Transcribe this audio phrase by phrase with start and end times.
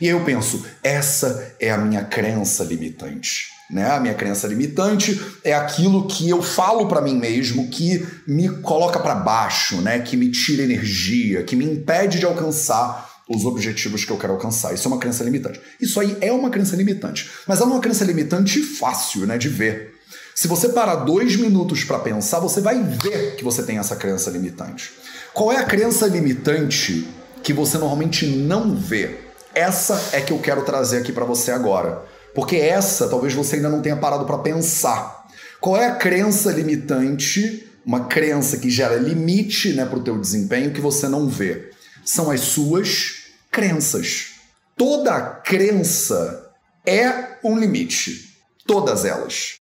[0.00, 3.56] E eu penso, essa é a minha crença limitante.
[3.70, 3.90] Né?
[3.90, 9.00] A minha crença limitante é aquilo que eu falo para mim mesmo que me coloca
[9.00, 9.98] para baixo, né?
[9.98, 14.72] Que me tira energia, que me impede de alcançar os objetivos que eu quero alcançar.
[14.72, 15.60] Isso é uma crença limitante.
[15.80, 19.94] Isso aí é uma crença limitante, mas é uma crença limitante fácil, né, de ver.
[20.32, 24.30] Se você parar dois minutos para pensar, você vai ver que você tem essa crença
[24.30, 24.92] limitante.
[25.34, 27.08] Qual é a crença limitante
[27.42, 29.25] que você normalmente não vê?
[29.56, 32.04] Essa é que eu quero trazer aqui para você agora.
[32.34, 35.26] Porque essa talvez você ainda não tenha parado para pensar.
[35.62, 40.74] Qual é a crença limitante, uma crença que gera limite né, para o teu desempenho
[40.74, 41.70] que você não vê?
[42.04, 43.14] São as suas
[43.50, 44.32] crenças.
[44.76, 46.50] Toda crença
[46.84, 48.36] é um limite.
[48.66, 49.54] Todas elas.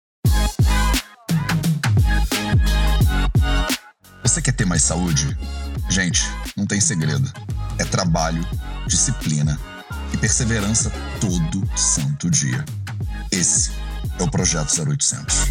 [4.23, 5.37] Você quer ter mais saúde?
[5.87, 6.23] Gente,
[6.57, 7.31] não tem segredo.
[7.77, 8.43] É trabalho,
[8.87, 9.59] disciplina
[10.23, 12.63] perseverança todo santo dia.
[13.29, 13.71] Esse
[14.17, 15.47] é o Projeto 0800.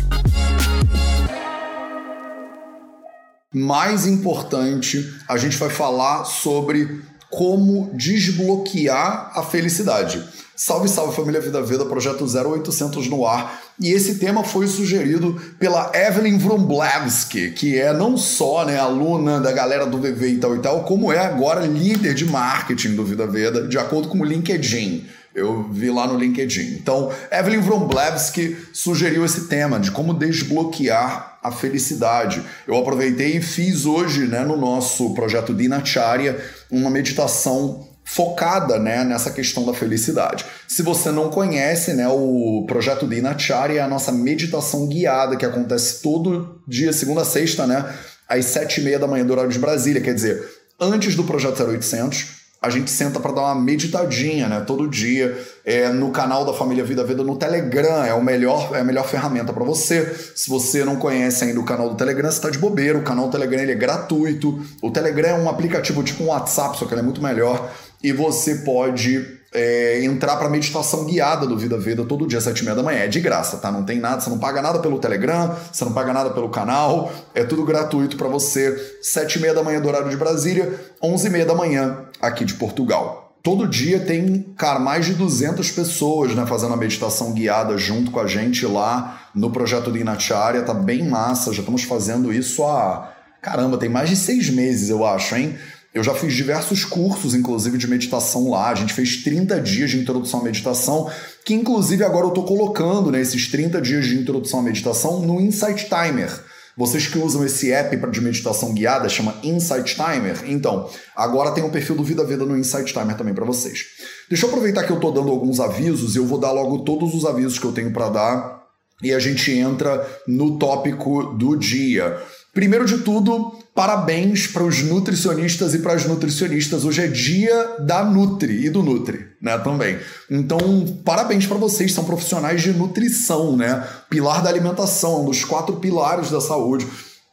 [3.54, 7.02] Mais importante, a gente vai falar sobre
[7.32, 10.22] como desbloquear a felicidade.
[10.54, 13.58] Salve, salve família Vida Veda, projeto 0800 no ar.
[13.80, 19.50] E esse tema foi sugerido pela Evelyn Vromblevski, que é não só né, aluna da
[19.50, 23.26] galera do VV e tal e tal, como é agora líder de marketing do Vida
[23.26, 25.06] Veda, de acordo com o LinkedIn.
[25.34, 26.74] Eu vi lá no LinkedIn.
[26.74, 32.42] Então, Evelyn Vromblevski sugeriu esse tema de como desbloquear a felicidade.
[32.66, 36.38] Eu aproveitei e fiz hoje, né, no nosso projeto Dinacharya,
[36.70, 40.44] uma meditação focada né, nessa questão da felicidade.
[40.68, 46.02] Se você não conhece, né, o projeto Dinacharya é a nossa meditação guiada que acontece
[46.02, 47.90] todo dia, segunda a sexta, né,
[48.28, 50.00] às sete e meia da manhã do horário de Brasília.
[50.02, 50.46] Quer dizer,
[50.78, 54.60] antes do projeto 0800, a gente senta para dar uma meditadinha, né?
[54.64, 58.80] Todo dia é, no canal da Família Vida Veda no Telegram é o melhor é
[58.80, 60.14] a melhor ferramenta para você.
[60.36, 62.96] Se você não conhece ainda o canal do Telegram, você está de bobeira.
[62.96, 64.62] O canal do Telegram ele é gratuito.
[64.80, 67.68] O Telegram é um aplicativo tipo um WhatsApp, só que ele é muito melhor
[68.02, 72.64] e você pode é, entrar para meditação guiada do Vida Veda todo dia, sete e
[72.64, 73.00] meia da manhã.
[73.00, 73.70] É de graça, tá?
[73.70, 77.12] Não tem nada, você não paga nada pelo Telegram, você não paga nada pelo canal,
[77.34, 78.98] é tudo gratuito para você.
[79.02, 82.44] Sete e meia da manhã do horário de Brasília, onze e meia da manhã aqui
[82.44, 83.22] de Portugal.
[83.42, 88.20] Todo dia tem, cara, mais de 200 pessoas, né, fazendo a meditação guiada junto com
[88.20, 90.62] a gente lá no projeto de Inacharya.
[90.62, 93.12] Tá bem massa, já estamos fazendo isso há...
[93.42, 95.58] Caramba, tem mais de seis meses, eu acho, hein?
[95.94, 98.70] Eu já fiz diversos cursos, inclusive, de meditação lá.
[98.70, 101.10] A gente fez 30 dias de introdução à meditação,
[101.44, 105.40] que inclusive agora eu estou colocando né, esses 30 dias de introdução à meditação no
[105.40, 106.30] Insight Timer.
[106.74, 110.42] Vocês que usam esse app de meditação guiada, chama Insight Timer.
[110.46, 113.84] Então, agora tem um perfil do Vida Veda no Insight Timer também para vocês.
[114.30, 117.14] Deixa eu aproveitar que eu estou dando alguns avisos e eu vou dar logo todos
[117.14, 118.62] os avisos que eu tenho para dar
[119.02, 122.18] e a gente entra no tópico do dia.
[122.52, 126.84] Primeiro de tudo, parabéns para os nutricionistas e para as nutricionistas.
[126.84, 129.98] Hoje é dia da Nutri e do Nutri, né, também.
[130.30, 130.58] Então,
[131.02, 133.88] parabéns para vocês, são profissionais de nutrição, né?
[134.10, 136.86] Pilar da alimentação, um dos quatro pilares da saúde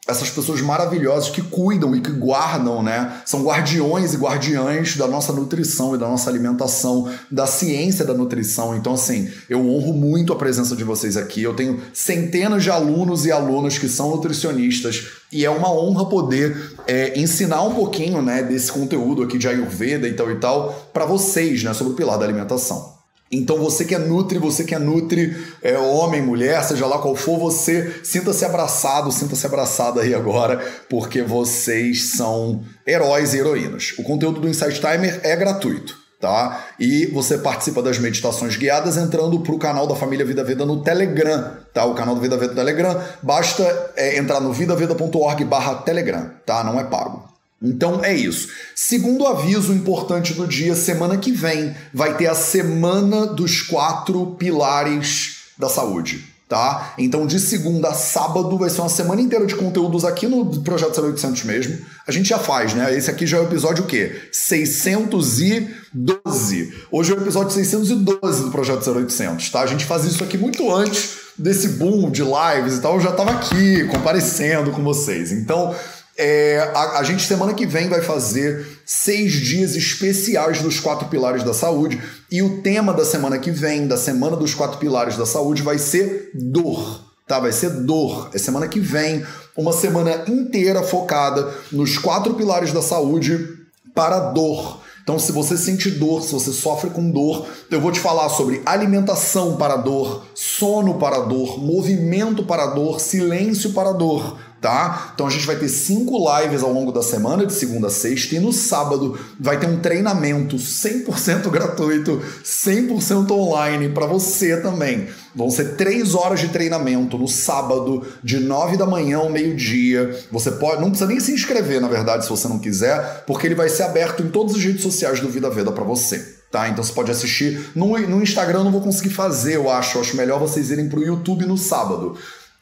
[0.10, 3.22] essas pessoas maravilhosas que cuidam e que guardam, né?
[3.26, 8.76] São guardiões e guardiães da nossa nutrição e da nossa alimentação, da ciência da nutrição.
[8.76, 11.44] Então, assim, eu honro muito a presença de vocês aqui.
[11.44, 16.76] Eu tenho centenas de alunos e alunas que são nutricionistas e é uma honra poder
[16.88, 21.06] é, ensinar um pouquinho, né, desse conteúdo aqui de Ayurveda e tal e tal para
[21.06, 22.99] vocês, né, sobre o pilar da alimentação.
[23.32, 27.16] Então você que é nutri, você que é nutri, é homem, mulher, seja lá qual
[27.16, 30.58] for, você sinta-se abraçado, sinta-se abraçada aí agora,
[30.90, 33.94] porque vocês são heróis e heroínas.
[34.00, 36.66] O conteúdo do Insight Timer é gratuito, tá?
[36.80, 40.82] E você participa das meditações guiadas entrando para o canal da Família Vida Veda no
[40.82, 41.86] Telegram, tá?
[41.86, 46.64] O canal do Vida Veda no Telegram, basta é, entrar no vidaveda.org barra Telegram, tá?
[46.64, 47.29] Não é pago.
[47.62, 48.48] Então é isso.
[48.74, 55.40] Segundo aviso importante do dia, semana que vem vai ter a semana dos quatro pilares
[55.58, 56.94] da saúde, tá?
[56.98, 61.02] Então de segunda a sábado vai ser uma semana inteira de conteúdos aqui no Projeto
[61.02, 61.78] 0800 mesmo.
[62.08, 62.96] A gente já faz, né?
[62.96, 64.16] Esse aqui já é o episódio o quê?
[64.32, 66.74] 612.
[66.90, 69.60] Hoje é o episódio 612 do Projeto 0800, tá?
[69.60, 72.96] A gente faz isso aqui muito antes desse boom de lives e tal.
[72.96, 75.32] Eu já tava aqui comparecendo com vocês.
[75.32, 75.74] Então,
[76.20, 81.44] é, a, a, gente semana que vem vai fazer seis dias especiais dos quatro pilares
[81.44, 81.98] da saúde
[82.30, 85.78] e o tema da semana que vem, da semana dos quatro pilares da saúde, vai
[85.78, 87.06] ser dor.
[87.26, 88.30] Tá, vai ser dor.
[88.34, 89.26] É semana que vem,
[89.56, 93.58] uma semana inteira focada nos quatro pilares da saúde
[93.96, 94.82] para dor.
[95.02, 98.62] Então, se você sente dor, se você sofre com dor, eu vou te falar sobre
[98.66, 105.12] alimentação para dor, sono para dor, movimento para dor, silêncio para dor tá?
[105.14, 108.36] Então a gente vai ter cinco lives ao longo da semana, de segunda a sexta,
[108.36, 115.08] e no sábado vai ter um treinamento 100% gratuito, 100% online para você também.
[115.36, 120.18] Vão ser três horas de treinamento no sábado, de nove da manhã ao meio-dia.
[120.32, 123.56] Você pode, não precisa nem se inscrever, na verdade, se você não quiser, porque ele
[123.56, 126.40] vai ser aberto em todas as redes sociais do Vida Veda para você.
[126.52, 127.70] Tá, então você pode assistir.
[127.76, 129.98] No, no Instagram eu não vou conseguir fazer, eu acho.
[129.98, 132.18] Eu acho melhor vocês irem para o YouTube no sábado.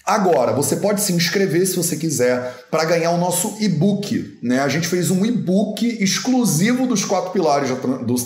[0.07, 4.39] Agora, você pode se inscrever se você quiser para ganhar o nosso e-book.
[4.41, 4.61] Né?
[4.61, 7.69] A gente fez um e-book exclusivo dos quatro pilares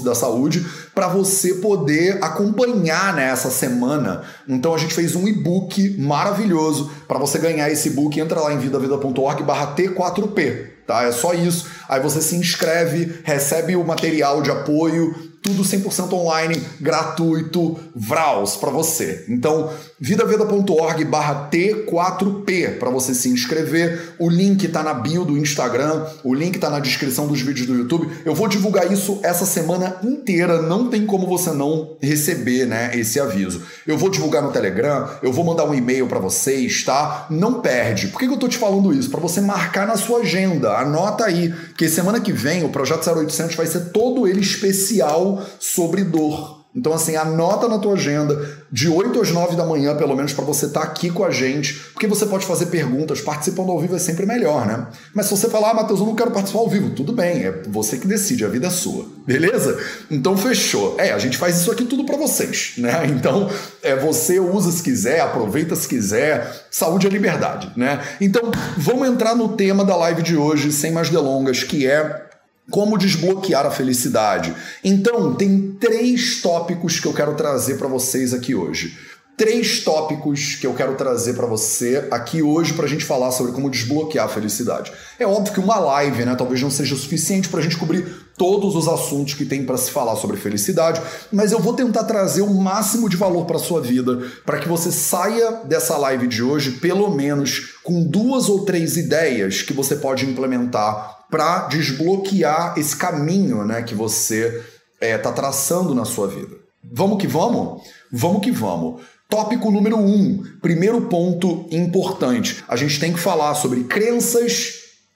[0.04, 0.64] da saúde
[0.94, 4.22] para você poder acompanhar né, semana.
[4.48, 8.20] Então a gente fez um e-book maravilhoso para você ganhar esse e-book.
[8.20, 10.68] Entra lá em vidavida.org barra T4P.
[10.86, 11.06] Tá?
[11.06, 11.66] É só isso.
[11.90, 18.70] Aí você se inscreve, recebe o material de apoio, tudo 100% online, gratuito, Vraus para
[18.70, 19.26] você.
[19.28, 19.72] Então,
[20.02, 24.16] vidaveda.org barra T4P para você se inscrever.
[24.18, 27.76] O link está na bio do Instagram, o link está na descrição dos vídeos do
[27.76, 28.10] YouTube.
[28.26, 33.20] Eu vou divulgar isso essa semana inteira, não tem como você não receber né, esse
[33.20, 33.62] aviso.
[33.86, 37.28] Eu vou divulgar no Telegram, eu vou mandar um e-mail para vocês, tá?
[37.30, 38.08] Não perde.
[38.08, 39.12] Por que, que eu tô te falando isso?
[39.12, 40.80] Para você marcar na sua agenda.
[40.80, 46.04] Anota aí, que semana que vem o Projeto 0800 vai ser todo ele especial sobre
[46.04, 46.61] dor.
[46.74, 50.46] Então, assim, anota na tua agenda, de 8 às 9 da manhã, pelo menos, para
[50.46, 53.96] você estar tá aqui com a gente, porque você pode fazer perguntas, participando ao vivo
[53.96, 54.88] é sempre melhor, né?
[55.14, 57.62] Mas se você falar, ah, Matheus, eu não quero participar ao vivo, tudo bem, é
[57.68, 59.78] você que decide, a vida é sua, beleza?
[60.10, 60.96] Então, fechou.
[60.98, 63.02] É, a gente faz isso aqui tudo para vocês, né?
[63.22, 63.50] Então,
[63.84, 68.02] é, você usa se quiser, aproveita se quiser, saúde é liberdade, né?
[68.22, 72.31] Então, vamos entrar no tema da live de hoje, sem mais delongas, que é
[72.72, 74.56] como desbloquear a felicidade?
[74.84, 78.98] Então, tem três tópicos que eu quero trazer para vocês aqui hoje.
[79.38, 83.52] Três tópicos que eu quero trazer para você aqui hoje para a gente falar sobre
[83.54, 84.92] como desbloquear a felicidade.
[85.18, 88.06] É óbvio que uma live, né, talvez não seja o suficiente para a gente cobrir
[88.38, 91.02] todos os assuntos que tem para se falar sobre felicidade,
[91.32, 94.92] mas eu vou tentar trazer o máximo de valor para sua vida, para que você
[94.92, 100.26] saia dessa live de hoje pelo menos com duas ou três ideias que você pode
[100.26, 104.62] implementar para desbloquear esse caminho né, que você
[105.02, 106.56] está é, tá traçando na sua vida.
[106.84, 107.82] Vamos que vamos?
[108.12, 109.02] Vamos que vamos.
[109.30, 112.64] Tópico número um, primeiro ponto importante.
[112.68, 114.74] A gente tem que falar sobre crenças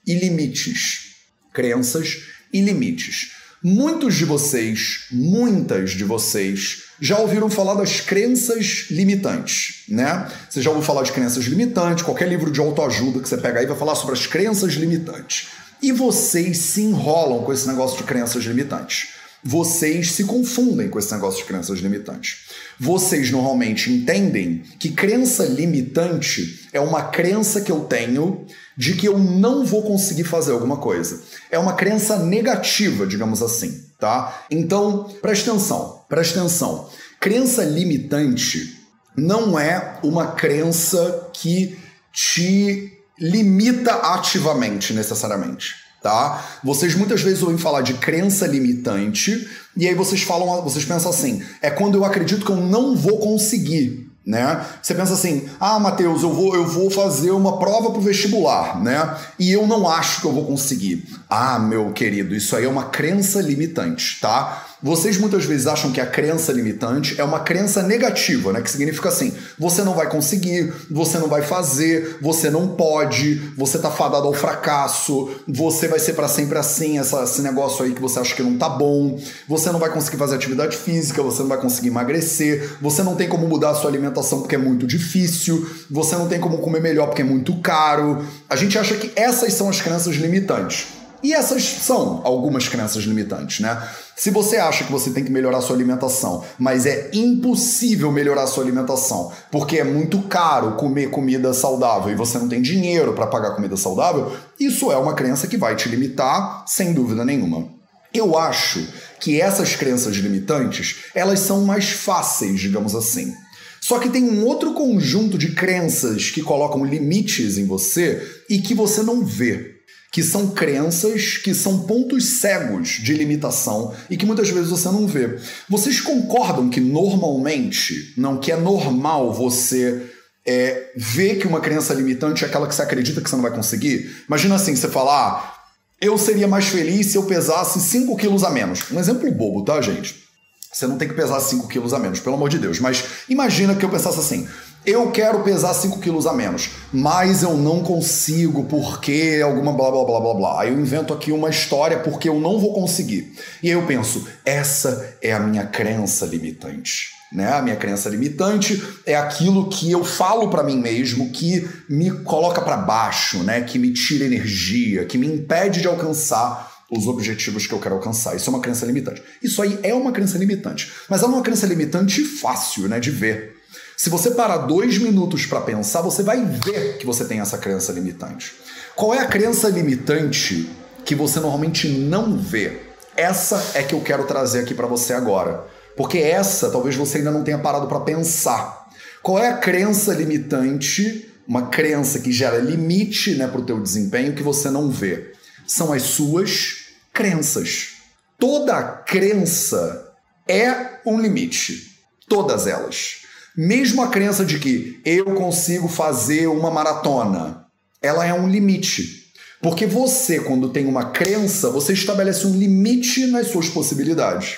[0.07, 1.15] e limites.
[1.53, 2.19] Crenças
[2.53, 3.31] e limites.
[3.61, 10.31] Muitos de vocês, muitas de vocês, já ouviram falar das crenças limitantes, né?
[10.49, 13.65] Você já ouviu falar de crenças limitantes, qualquer livro de autoajuda que você pega aí
[13.65, 15.47] vai falar sobre as crenças limitantes.
[15.81, 19.09] E vocês se enrolam com esse negócio de crenças limitantes.
[19.47, 22.47] Vocês se confundem com esse negócio de crenças limitantes.
[22.79, 28.43] Vocês normalmente entendem que crença limitante é uma crença que eu tenho
[28.75, 31.21] de que eu não vou conseguir fazer alguma coisa.
[31.51, 34.45] É uma crença negativa, digamos assim, tá?
[34.49, 36.89] Então, preste atenção, preste atenção.
[37.19, 38.79] Crença limitante
[39.15, 41.77] não é uma crença que
[42.11, 45.75] te limita ativamente, necessariamente.
[46.01, 46.43] Tá?
[46.63, 51.43] Vocês muitas vezes ouvem falar de crença limitante e aí vocês falam, vocês pensam assim,
[51.61, 54.63] é quando eu acredito que eu não vou conseguir, né?
[54.81, 58.83] Você pensa assim, ah, Matheus, eu vou, eu vou fazer uma prova para o vestibular,
[58.83, 59.17] né?
[59.39, 61.07] E eu não acho que eu vou conseguir.
[61.29, 64.63] Ah, meu querido, isso aí é uma crença limitante, tá?
[64.83, 68.61] Vocês muitas vezes acham que a crença limitante é uma crença negativa, né?
[68.61, 73.79] Que significa assim: você não vai conseguir, você não vai fazer, você não pode, você
[73.79, 78.01] tá fadado ao fracasso, você vai ser para sempre assim, essa, esse negócio aí que
[78.01, 81.49] você acha que não tá bom, você não vai conseguir fazer atividade física, você não
[81.49, 85.67] vai conseguir emagrecer, você não tem como mudar a sua alimentação porque é muito difícil,
[85.89, 88.23] você não tem como comer melhor porque é muito caro.
[88.47, 90.94] A gente acha que essas são as crenças limitantes.
[91.25, 93.81] E essas são algumas crenças limitantes, né?
[94.15, 98.63] Se você acha que você tem que melhorar sua alimentação, mas é impossível melhorar sua
[98.63, 103.55] alimentação porque é muito caro comer comida saudável e você não tem dinheiro para pagar
[103.55, 107.69] comida saudável, isso é uma crença que vai te limitar, sem dúvida nenhuma.
[108.13, 108.87] Eu acho
[109.19, 113.33] que essas crenças limitantes, elas são mais fáceis, digamos assim.
[113.81, 118.75] Só que tem um outro conjunto de crenças que colocam limites em você e que
[118.75, 119.74] você não vê
[120.15, 125.05] que são crenças, que são pontos cegos de limitação e que muitas vezes você não
[125.05, 125.37] vê.
[125.67, 130.03] Vocês concordam que normalmente, não que é normal você
[130.47, 133.51] é, ver que uma crença limitante é aquela que você acredita que você não vai
[133.51, 134.09] conseguir?
[134.25, 135.53] Imagina assim, você falar, ah,
[135.99, 138.89] eu seria mais feliz se eu pesasse 5 quilos a menos.
[138.93, 140.23] Um exemplo bobo, tá, gente?
[140.71, 142.79] Você não tem que pesar 5 quilos a menos, pelo amor de Deus.
[142.79, 144.47] Mas imagina que eu pensasse assim:
[144.85, 150.05] eu quero pesar 5 quilos a menos, mas eu não consigo porque alguma blá blá
[150.05, 150.61] blá blá blá.
[150.61, 153.33] Aí eu invento aqui uma história porque eu não vou conseguir.
[153.63, 157.15] E aí eu penso: essa é a minha crença limitante.
[157.33, 157.51] Né?
[157.51, 162.61] A minha crença limitante é aquilo que eu falo para mim mesmo que me coloca
[162.61, 163.61] para baixo, né?
[163.61, 168.35] Que me tira energia, que me impede de alcançar os objetivos que eu quero alcançar.
[168.35, 169.21] Isso é uma crença limitante.
[169.41, 173.54] Isso aí é uma crença limitante, mas é uma crença limitante fácil, né, de ver.
[173.97, 177.93] Se você parar dois minutos para pensar, você vai ver que você tem essa crença
[177.93, 178.53] limitante.
[178.95, 180.69] Qual é a crença limitante
[181.05, 182.81] que você normalmente não vê?
[183.15, 185.65] Essa é que eu quero trazer aqui para você agora.
[185.95, 188.89] Porque essa talvez você ainda não tenha parado para pensar.
[189.23, 194.35] Qual é a crença limitante, uma crença que gera limite né, para o teu desempenho
[194.35, 195.31] que você não vê?
[195.65, 197.93] São as suas crenças.
[198.37, 200.13] Toda crença
[200.47, 201.97] é um limite.
[202.27, 203.24] Todas elas.
[203.57, 207.65] Mesmo a crença de que eu consigo fazer uma maratona,
[208.01, 209.31] ela é um limite.
[209.61, 214.57] Porque você, quando tem uma crença, você estabelece um limite nas suas possibilidades.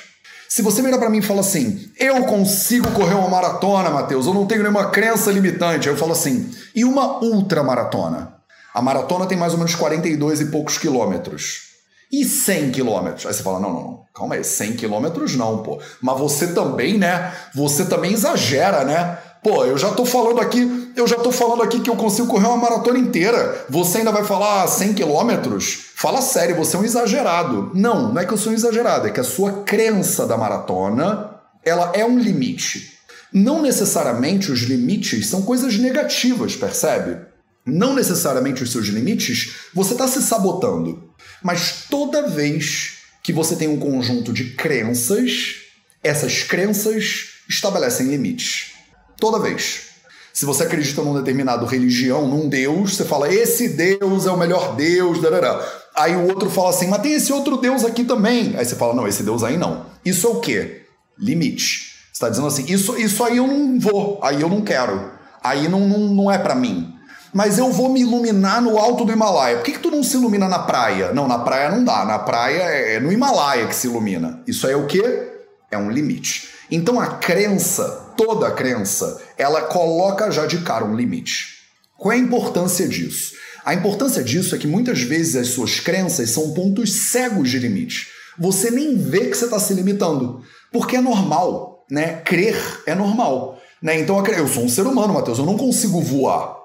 [0.50, 4.34] Se você virar para mim e fala assim, eu consigo correr uma maratona, Matheus, eu
[4.34, 5.88] não tenho nenhuma crença limitante.
[5.88, 8.34] Eu falo assim, e uma ultramaratona?
[8.74, 11.67] A maratona tem mais ou menos 42 e poucos quilômetros.
[12.12, 13.26] E 100 quilômetros?
[13.26, 15.80] Aí você fala, não, não, não, calma aí, 100 quilômetros não, pô.
[16.02, 17.34] Mas você também, né?
[17.54, 19.18] Você também exagera, né?
[19.44, 22.48] Pô, eu já tô falando aqui, eu já tô falando aqui que eu consigo correr
[22.48, 23.66] uma maratona inteira.
[23.70, 25.92] Você ainda vai falar 100 quilômetros?
[25.96, 27.72] Fala sério, você é um exagerado.
[27.74, 31.32] Não, não é que eu sou um exagerado, é que a sua crença da maratona,
[31.64, 32.98] ela é um limite.
[33.32, 37.18] Não necessariamente os limites são coisas negativas, percebe?
[37.66, 41.07] Não necessariamente os seus limites, você está se sabotando.
[41.44, 45.56] Mas toda vez que você tem um conjunto de crenças,
[46.04, 48.72] essas crenças estabelecem limites.
[49.20, 49.88] Toda vez.
[50.34, 54.76] Se você acredita num determinado religião, num Deus, você fala, esse Deus é o melhor
[54.76, 55.66] Deus, darará.
[55.96, 58.56] Aí o outro fala assim, mas tem esse outro Deus aqui também.
[58.56, 59.88] Aí você fala, não, esse Deus aí não.
[60.06, 60.84] Isso é o quê?
[61.18, 61.96] Limite.
[62.06, 65.12] Você está dizendo assim, isso, isso aí eu não vou, aí eu não quero.
[65.44, 66.94] Aí não, não, não é para mim.
[67.38, 69.58] Mas eu vou me iluminar no alto do Himalaia.
[69.58, 71.14] Por que, que tu não se ilumina na praia?
[71.14, 72.04] Não, na praia não dá.
[72.04, 74.42] Na praia é, é no Himalaia que se ilumina.
[74.48, 75.34] Isso aí é o quê?
[75.70, 76.50] É um limite.
[76.72, 81.60] Então a crença, toda a crença, ela coloca já de cara um limite.
[81.96, 83.36] Qual é a importância disso?
[83.64, 88.08] A importância disso é que muitas vezes as suas crenças são pontos cegos de limite.
[88.40, 90.42] Você nem vê que você está se limitando,
[90.72, 92.14] porque é normal, né?
[92.26, 93.62] Crer é normal.
[93.80, 94.00] Né?
[94.00, 96.57] Então eu sou um ser humano, Matheus, eu não consigo voar.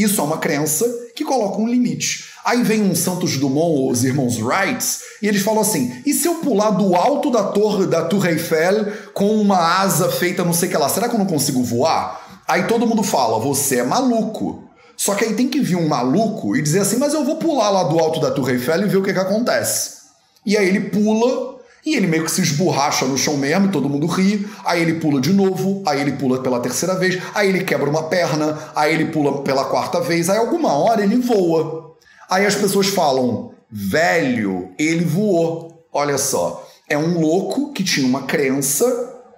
[0.00, 2.30] Isso é uma crença que coloca um limite.
[2.42, 4.82] Aí vem um Santos Dumont, os irmãos Wright,
[5.20, 8.86] e eles falam assim: e se eu pular do alto da torre da Tour Eiffel
[9.12, 12.42] com uma asa feita não sei o que lá, será que eu não consigo voar?
[12.48, 14.64] Aí todo mundo fala: você é maluco.
[14.96, 17.68] Só que aí tem que vir um maluco e dizer assim: mas eu vou pular
[17.68, 20.00] lá do alto da Tour Eiffel e ver o que, que acontece.
[20.46, 24.06] E aí ele pula e ele meio que se esborracha no chão mesmo, todo mundo
[24.06, 24.46] ri.
[24.64, 28.04] Aí ele pula de novo, aí ele pula pela terceira vez, aí ele quebra uma
[28.04, 31.94] perna, aí ele pula pela quarta vez, aí alguma hora ele voa.
[32.28, 35.84] Aí as pessoas falam: velho, ele voou.
[35.92, 38.86] Olha só, é um louco que tinha uma crença,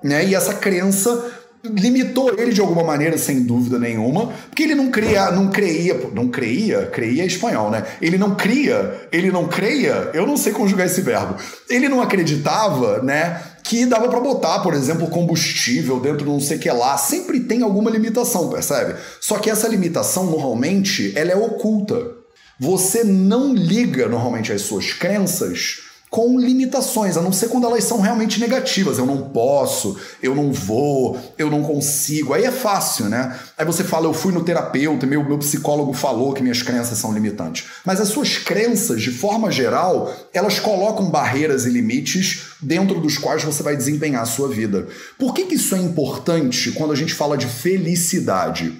[0.03, 0.25] né?
[0.25, 1.33] E essa crença
[1.64, 6.28] limitou ele de alguma maneira, sem dúvida nenhuma, porque ele não cria, não creia, não
[6.28, 7.85] creia, creia é espanhol, né?
[8.00, 11.37] Ele não cria, ele não creia, eu não sei conjugar esse verbo.
[11.69, 16.59] Ele não acreditava, né, que dava para botar, por exemplo, combustível dentro de não sei
[16.59, 16.97] que lá.
[16.97, 18.97] Sempre tem alguma limitação, percebe?
[19.21, 22.23] Só que essa limitação normalmente ela é oculta.
[22.59, 27.99] Você não liga normalmente as suas crenças com limitações, a não ser quando elas são
[27.99, 28.99] realmente negativas.
[28.99, 32.35] Eu não posso, eu não vou, eu não consigo.
[32.35, 33.35] Aí é fácil, né?
[33.57, 37.14] Aí você fala, eu fui no terapeuta, meu, meu psicólogo falou que minhas crenças são
[37.14, 37.64] limitantes.
[37.83, 43.42] Mas as suas crenças, de forma geral, elas colocam barreiras e limites dentro dos quais
[43.42, 44.87] você vai desempenhar a sua vida.
[45.19, 48.71] Por que, que isso é importante quando a gente fala de felicidade?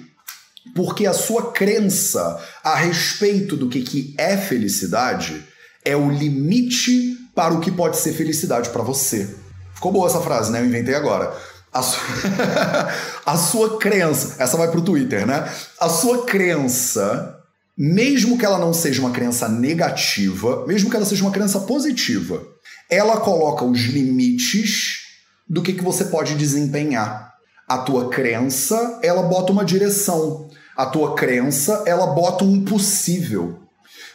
[0.75, 5.43] Porque a sua crença a respeito do que, que é felicidade
[5.83, 9.35] é o limite para o que pode ser felicidade para você.
[9.73, 10.61] Ficou boa essa frase, né?
[10.61, 11.35] Eu inventei agora.
[11.71, 12.03] A sua,
[13.25, 15.51] a sua crença, essa vai para o Twitter, né?
[15.79, 17.35] A sua crença,
[17.75, 22.43] mesmo que ela não seja uma crença negativa, mesmo que ela seja uma crença positiva,
[22.89, 24.99] ela coloca os limites
[25.49, 27.33] do que, que você pode desempenhar.
[27.67, 30.49] A tua crença, ela bota uma direção.
[30.75, 33.62] A tua crença, ela bota um possível.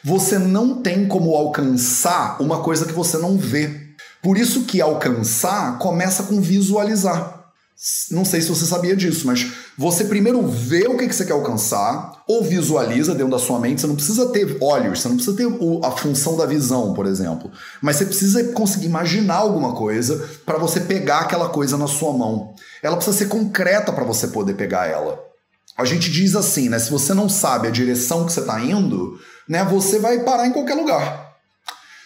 [0.04, 3.88] Você não tem como alcançar uma coisa que você não vê.
[4.22, 7.38] Por isso que alcançar começa com visualizar.
[8.10, 12.24] Não sei se você sabia disso, mas você primeiro vê o que você quer alcançar,
[12.26, 13.80] ou visualiza dentro da sua mente.
[13.80, 15.46] Você não precisa ter olhos, você não precisa ter
[15.84, 17.48] a função da visão, por exemplo.
[17.80, 22.52] Mas você precisa conseguir imaginar alguma coisa para você pegar aquela coisa na sua mão.
[22.82, 25.16] Ela precisa ser concreta para você poder pegar ela.
[25.76, 26.80] A gente diz assim, né?
[26.80, 29.64] Se você não sabe a direção que você está indo, né?
[29.64, 31.28] Você vai parar em qualquer lugar.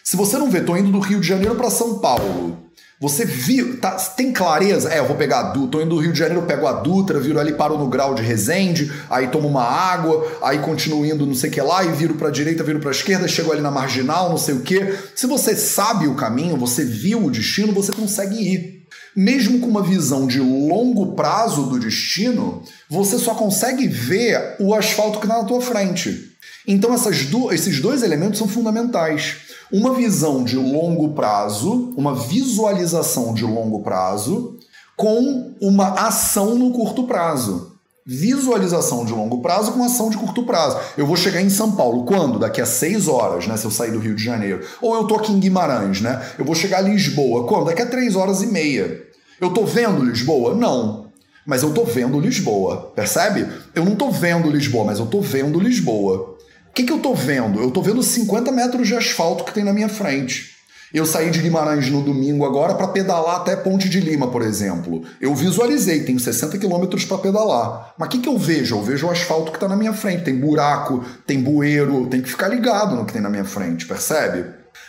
[0.05, 2.59] Se você não vê, tô indo do Rio de Janeiro para São Paulo.
[3.03, 4.89] Você viu, tá, tem clareza?
[4.89, 7.19] É, eu vou pegar a Dutra, tô indo do Rio de Janeiro, pego a Dutra,
[7.19, 11.35] viro ali, paro no grau de Resende, aí tomo uma água, aí continuo indo não
[11.35, 14.29] sei o que lá, e viro pra direita, viro pra esquerda, chego ali na marginal,
[14.29, 14.97] não sei o que.
[15.17, 18.87] Se você sabe o caminho, você viu o destino, você consegue ir.
[19.17, 25.19] Mesmo com uma visão de longo prazo do destino, você só consegue ver o asfalto
[25.19, 26.32] que está na tua frente.
[26.67, 26.95] Então
[27.31, 29.37] do, esses dois elementos são fundamentais.
[29.73, 34.59] Uma visão de longo prazo, uma visualização de longo prazo,
[34.97, 37.73] com uma ação no curto prazo.
[38.05, 40.77] Visualização de longo prazo com ação de curto prazo.
[40.97, 42.39] Eu vou chegar em São Paulo quando?
[42.39, 43.57] Daqui a seis horas, né?
[43.57, 44.67] Se eu sair do Rio de Janeiro.
[44.81, 46.21] Ou eu tô aqui em Guimarães, né?
[46.37, 47.67] Eu vou chegar a Lisboa quando?
[47.67, 49.03] Daqui a três horas e meia.
[49.41, 50.55] Eu tô vendo Lisboa?
[50.55, 51.07] Não.
[51.47, 52.93] Mas eu tô vendo Lisboa.
[52.95, 53.49] Percebe?
[53.75, 56.32] Eu não tô vendo Lisboa, mas eu tô vendo Lisboa.
[56.73, 57.61] O que, que eu estou vendo?
[57.61, 60.53] Eu estou vendo 50 metros de asfalto que tem na minha frente.
[60.91, 65.05] Eu saí de Guimarães no domingo agora para pedalar até Ponte de Lima, por exemplo.
[65.21, 67.93] Eu visualizei, tenho 60 quilômetros para pedalar.
[67.99, 68.77] Mas o que, que eu vejo?
[68.77, 70.25] Eu vejo o asfalto que está na minha frente.
[70.25, 74.47] Tem buraco, tem bueiro, tem que ficar ligado no que tem na minha frente, percebe?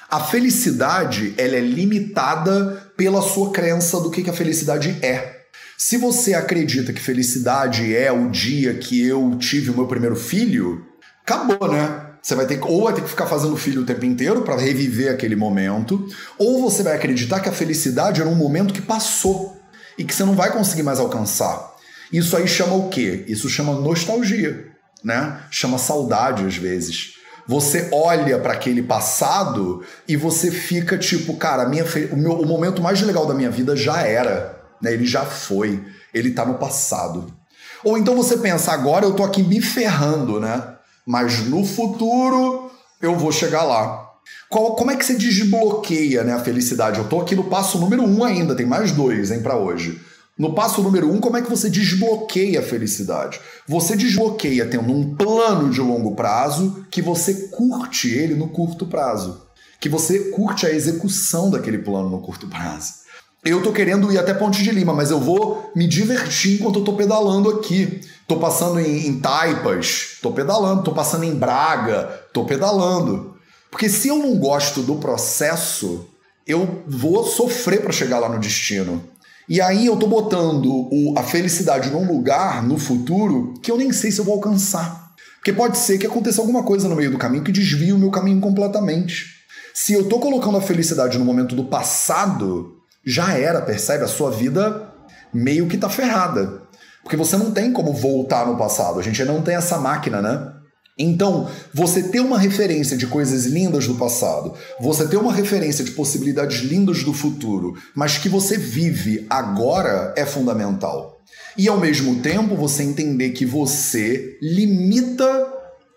[0.09, 5.41] A felicidade ela é limitada pela sua crença do que, que a felicidade é.
[5.77, 10.92] Se você acredita que felicidade é o dia que eu tive o meu primeiro filho,
[11.25, 12.09] acabou, né?
[12.21, 14.55] Você vai ter que, ou vai ter que ficar fazendo filho o tempo inteiro para
[14.55, 19.57] reviver aquele momento, ou você vai acreditar que a felicidade era um momento que passou
[19.97, 21.73] e que você não vai conseguir mais alcançar.
[22.11, 23.25] Isso aí chama o quê?
[23.27, 24.67] Isso chama nostalgia,
[25.03, 25.41] né?
[25.51, 27.15] Chama saudade às vezes.
[27.45, 32.81] Você olha para aquele passado e você fica tipo, cara, minha, o, meu, o momento
[32.81, 34.93] mais legal da minha vida já era, né?
[34.93, 37.33] Ele já foi, ele tá no passado.
[37.83, 40.73] Ou então você pensa, agora eu tô aqui me ferrando, né?
[41.05, 44.09] Mas no futuro eu vou chegar lá.
[44.49, 46.97] Qual, como é que você desbloqueia né, a felicidade?
[46.97, 49.99] Eu estou aqui no passo número um ainda, tem mais dois hein, para hoje.
[50.37, 53.39] No passo número um, como é que você desbloqueia a felicidade?
[53.67, 59.45] Você desbloqueia tendo um plano de longo prazo que você curte ele no curto prazo.
[59.79, 63.03] Que você curte a execução daquele plano no curto prazo.
[63.45, 66.83] Eu tô querendo ir até Ponte de Lima, mas eu vou me divertir enquanto eu
[66.83, 67.99] tô pedalando aqui.
[68.33, 70.81] Tô passando em, em Taipas, tô pedalando.
[70.81, 73.35] Tô passando em Braga, tô pedalando.
[73.69, 76.09] Porque se eu não gosto do processo,
[76.47, 79.03] eu vou sofrer para chegar lá no destino.
[79.47, 83.91] E aí eu tô botando o, a felicidade num lugar no futuro que eu nem
[83.91, 85.11] sei se eu vou alcançar.
[85.35, 88.09] Porque pode ser que aconteça alguma coisa no meio do caminho que desvie o meu
[88.09, 89.27] caminho completamente.
[89.75, 94.03] Se eu tô colocando a felicidade no momento do passado, já era, percebe?
[94.03, 94.91] A sua vida
[95.31, 96.62] meio que tá ferrada.
[97.03, 100.53] Porque você não tem como voltar no passado, a gente não tem essa máquina, né?
[100.97, 105.91] Então, você ter uma referência de coisas lindas do passado, você ter uma referência de
[105.91, 111.19] possibilidades lindas do futuro, mas que você vive agora é fundamental.
[111.57, 115.47] E ao mesmo tempo, você entender que você limita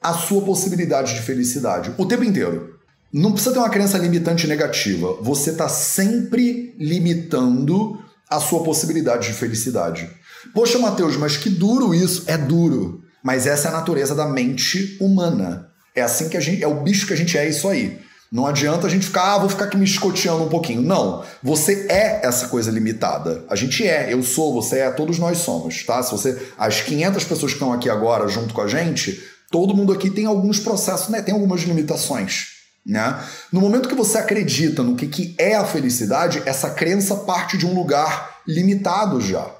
[0.02, 2.76] a sua possibilidade de felicidade o tempo inteiro.
[3.12, 5.16] Não precisa ter uma crença limitante negativa.
[5.20, 10.10] Você está sempre limitando a sua possibilidade de felicidade.
[10.56, 12.24] Poxa, Mateus, mas que duro isso.
[12.26, 13.02] É duro.
[13.22, 15.68] Mas essa é a natureza da mente humana.
[15.94, 16.64] É assim que a gente.
[16.64, 17.98] É o bicho que a gente é, isso aí.
[18.32, 20.80] Não adianta a gente ficar, ah, vou ficar aqui me escoteando um pouquinho.
[20.80, 21.22] Não.
[21.42, 23.44] Você é essa coisa limitada.
[23.50, 24.10] A gente é.
[24.10, 26.02] Eu sou, você é, todos nós somos, tá?
[26.02, 26.42] Se você.
[26.56, 30.24] As 500 pessoas que estão aqui agora junto com a gente, todo mundo aqui tem
[30.24, 31.20] alguns processos, né?
[31.20, 32.46] Tem algumas limitações.
[32.86, 33.22] Né?
[33.52, 37.66] No momento que você acredita no que, que é a felicidade, essa crença parte de
[37.66, 39.55] um lugar limitado já.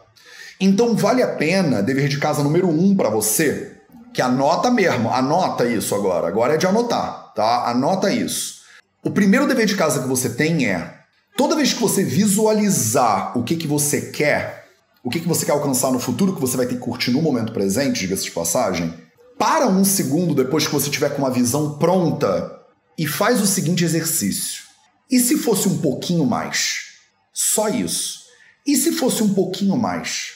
[0.60, 3.76] Então vale a pena, dever de casa número um para você,
[4.14, 7.68] que anota mesmo, anota isso agora, agora é de anotar, tá?
[7.68, 8.62] Anota isso.
[9.04, 10.94] O primeiro dever de casa que você tem é,
[11.36, 14.66] toda vez que você visualizar o que, que você quer,
[15.04, 17.20] o que, que você quer alcançar no futuro, que você vai ter que curtir no
[17.20, 18.94] momento presente, diga-se de passagem,
[19.38, 22.58] para um segundo depois que você tiver com uma visão pronta
[22.98, 24.64] e faz o seguinte exercício.
[25.10, 26.86] E se fosse um pouquinho mais?
[27.32, 28.20] Só isso.
[28.66, 30.35] E se fosse um pouquinho mais?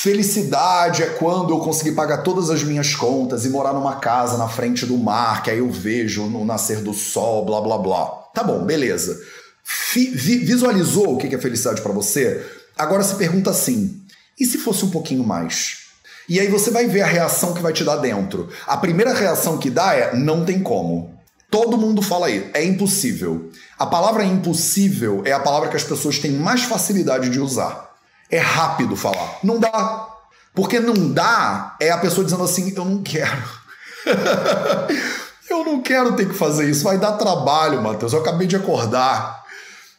[0.00, 4.46] Felicidade é quando eu conseguir pagar todas as minhas contas e morar numa casa na
[4.46, 8.06] frente do mar, que aí eu vejo no nascer do sol, blá blá blá.
[8.32, 9.20] Tá bom, beleza.
[10.14, 12.46] visualizou o que é felicidade para você?
[12.78, 14.00] Agora se pergunta assim:
[14.38, 15.78] e se fosse um pouquinho mais?
[16.28, 18.48] E aí você vai ver a reação que vai te dar dentro.
[18.68, 21.12] A primeira reação que dá é: não tem como.
[21.50, 23.50] Todo mundo fala aí, é impossível.
[23.76, 27.87] A palavra impossível é a palavra que as pessoas têm mais facilidade de usar.
[28.30, 29.38] É rápido falar.
[29.42, 30.08] Não dá.
[30.54, 33.42] Porque não dá é a pessoa dizendo assim: eu não quero.
[35.48, 36.84] eu não quero ter que fazer isso.
[36.84, 38.12] Vai dar trabalho, Matheus.
[38.12, 39.38] Eu acabei de acordar.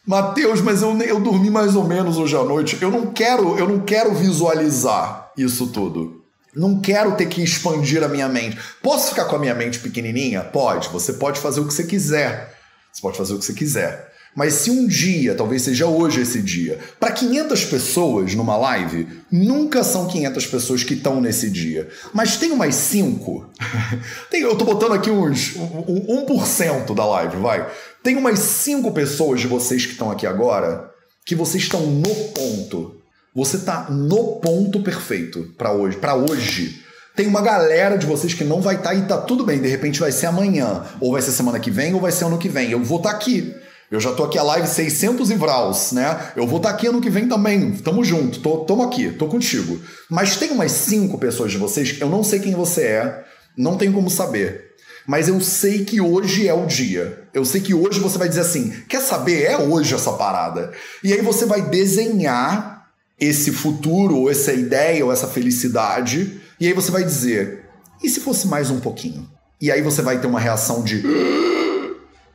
[0.06, 2.78] Mateus, mas eu, eu dormi mais ou menos hoje à noite.
[2.80, 6.24] Eu não quero, eu não quero visualizar isso tudo.
[6.54, 8.58] Não quero ter que expandir a minha mente.
[8.82, 10.42] Posso ficar com a minha mente pequenininha?
[10.42, 10.88] Pode.
[10.88, 12.58] Você pode fazer o que você quiser.
[12.92, 14.09] Você pode fazer o que você quiser.
[14.34, 19.82] Mas se um dia, talvez seja hoje esse dia, para 500 pessoas numa live, nunca
[19.82, 21.88] são 500 pessoas que estão nesse dia.
[22.14, 23.50] Mas tem umas 5.
[24.30, 27.68] tem, eu tô botando aqui uns um, 1% da live, vai.
[28.02, 30.90] Tem umas 5 pessoas de vocês que estão aqui agora
[31.24, 32.96] que vocês estão no ponto.
[33.34, 36.82] Você tá no ponto perfeito para hoje, para hoje.
[37.14, 39.68] Tem uma galera de vocês que não vai estar tá, e tá tudo bem, de
[39.68, 42.48] repente vai ser amanhã, ou vai ser semana que vem, ou vai ser ano que
[42.48, 42.70] vem.
[42.70, 43.54] Eu vou estar tá aqui.
[43.90, 46.30] Eu já tô aqui a live 600 e vraus, né?
[46.36, 47.72] Eu vou estar tá aqui ano que vem também.
[47.72, 49.80] Tamo junto, tô, tamo aqui, tô contigo.
[50.08, 53.24] Mas tem umas cinco pessoas de vocês, eu não sei quem você é,
[53.56, 54.70] não tenho como saber.
[55.06, 57.24] Mas eu sei que hoje é o dia.
[57.34, 59.42] Eu sei que hoje você vai dizer assim: quer saber?
[59.42, 60.70] É hoje essa parada.
[61.02, 62.86] E aí você vai desenhar
[63.18, 66.40] esse futuro, ou essa ideia, ou essa felicidade.
[66.60, 67.64] E aí você vai dizer:
[68.00, 69.28] e se fosse mais um pouquinho?
[69.60, 71.02] E aí você vai ter uma reação de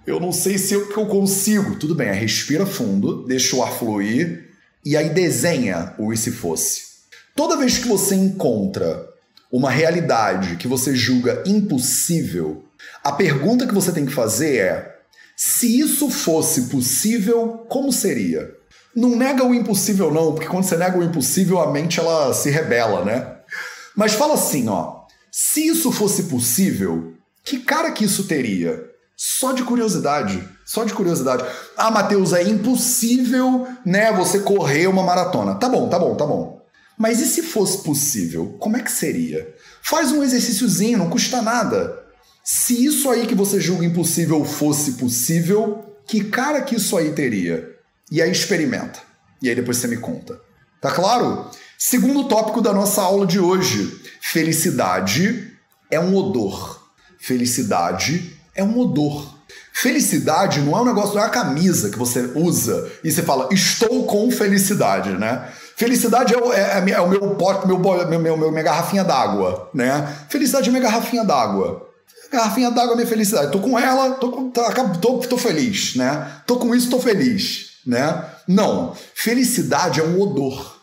[0.05, 1.75] eu não sei se eu, eu consigo.
[1.75, 4.49] Tudo bem, respira fundo, deixa o ar fluir
[4.85, 6.83] e aí desenha o e se fosse.
[7.35, 9.07] Toda vez que você encontra
[9.51, 12.63] uma realidade que você julga impossível,
[13.03, 14.95] a pergunta que você tem que fazer é:
[15.35, 18.53] se isso fosse possível, como seria?
[18.95, 22.49] Não nega o impossível não, porque quando você nega o impossível, a mente ela se
[22.49, 23.35] rebela, né?
[23.95, 27.13] Mas fala assim, ó: se isso fosse possível,
[27.43, 28.94] que cara que isso teria?
[29.15, 30.47] Só de curiosidade.
[30.65, 31.45] Só de curiosidade.
[31.77, 35.55] Ah, Matheus, é impossível, né, você correr uma maratona.
[35.55, 36.61] Tá bom, tá bom, tá bom.
[36.97, 38.55] Mas e se fosse possível?
[38.59, 39.53] Como é que seria?
[39.81, 42.03] Faz um exercíciozinho, não custa nada.
[42.43, 47.69] Se isso aí que você julga impossível fosse possível, que cara que isso aí teria?
[48.11, 48.99] E aí experimenta.
[49.41, 50.39] E aí depois você me conta.
[50.79, 51.49] Tá claro?
[51.77, 55.51] Segundo tópico da nossa aula de hoje: felicidade
[55.89, 56.83] é um odor.
[57.19, 59.35] Felicidade é um odor.
[59.73, 63.49] Felicidade não é um negócio, não é a camisa que você usa e você fala,
[63.51, 65.49] estou com felicidade, né?
[65.75, 69.03] Felicidade é o, é, é, é o meu pote, meu, meu, meu, meu, minha garrafinha
[69.03, 70.07] d'água, né?
[70.29, 71.85] Felicidade é minha garrafinha d'água.
[72.31, 73.51] Garrafinha d'água é minha felicidade.
[73.51, 76.31] Tô com ela, tô, tá, tô, tô feliz, né?
[76.47, 78.23] Tô com isso, tô feliz, né?
[78.47, 78.95] Não.
[79.13, 80.74] Felicidade é um odor.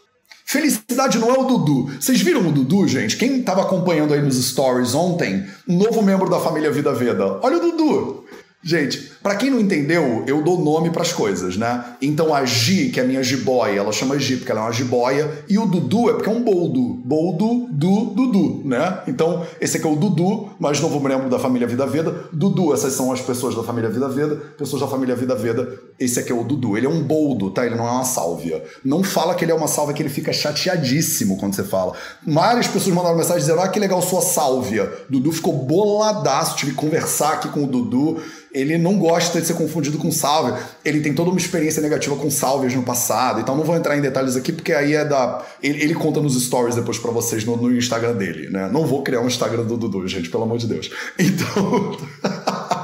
[0.53, 1.91] Felicidade não é o Dudu.
[1.99, 3.17] Vocês viram o Dudu, gente?
[3.17, 7.41] Quem estava acompanhando aí nos stories ontem, um novo membro da família Vida Veda.
[7.43, 8.25] Olha o Dudu.
[8.65, 11.85] Gente, para quem não entendeu, eu dou nome para as coisas, né?
[12.01, 14.73] Então a Gi, que é a minha jiboia, ela chama Gi porque ela é uma
[14.73, 17.03] jiboia, e o Dudu é porque é um boldo.
[17.05, 19.01] Boldo do Dudu, né?
[19.09, 22.29] Então, esse aqui é o Dudu, mais novo membro da família Vida Veda.
[22.33, 25.69] Dudu, essas são as pessoas da família Vida Veda, pessoas da família Vida Veda.
[25.99, 26.77] Esse aqui é o Dudu.
[26.77, 27.67] Ele é um boldo, tá?
[27.67, 28.63] Ele não é uma sálvia.
[28.85, 31.95] Não fala que ele é uma sálvia, que ele fica chateadíssimo quando você fala.
[32.25, 34.91] Várias pessoas mandaram mensagem dizendo: ah, que legal sua sálvia.
[35.11, 38.23] Dudu ficou boladaço, tive que conversar aqui com o Dudu
[38.55, 40.61] ele não gosta de ser confundido com salve.
[40.85, 43.41] Ele tem toda uma experiência negativa com salves no passado.
[43.41, 45.45] Então não vou entrar em detalhes aqui, porque aí é da.
[45.63, 48.69] Ele, ele conta nos stories depois para vocês no, no, Instagram dele, né?
[48.71, 50.91] Não vou criar um Instagram do Dudu, gente, pelo amor de Deus.
[51.19, 51.97] Então.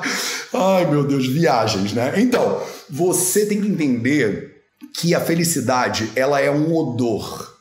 [0.53, 2.15] Ai, meu Deus, viagens, né?
[2.17, 4.63] Então, você tem que entender
[4.99, 7.55] que a felicidade, ela é um odor.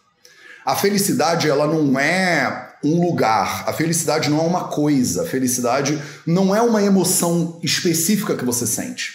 [0.66, 3.64] A felicidade, ela não é um lugar.
[3.68, 5.24] A felicidade não é uma coisa.
[5.24, 9.14] A felicidade não é uma emoção específica que você sente.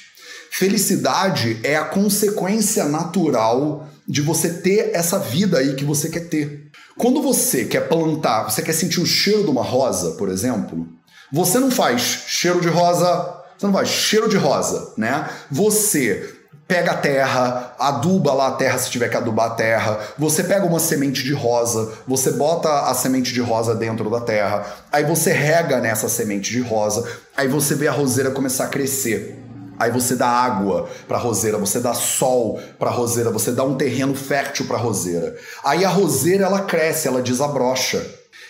[0.51, 6.71] Felicidade é a consequência natural de você ter essa vida aí que você quer ter.
[6.99, 10.87] Quando você quer plantar, você quer sentir o cheiro de uma rosa, por exemplo,
[11.33, 13.09] você não faz cheiro de rosa,
[13.57, 15.29] você não faz cheiro de rosa, né?
[15.51, 20.43] Você pega a terra, aduba lá a terra se tiver que adubar a terra, você
[20.43, 25.05] pega uma semente de rosa, você bota a semente de rosa dentro da terra, aí
[25.05, 29.39] você rega nessa semente de rosa, aí você vê a roseira começar a crescer.
[29.79, 34.15] Aí você dá água para roseira, você dá sol para roseira, você dá um terreno
[34.15, 35.37] fértil para roseira.
[35.65, 38.07] Aí a roseira ela cresce, ela desabrocha.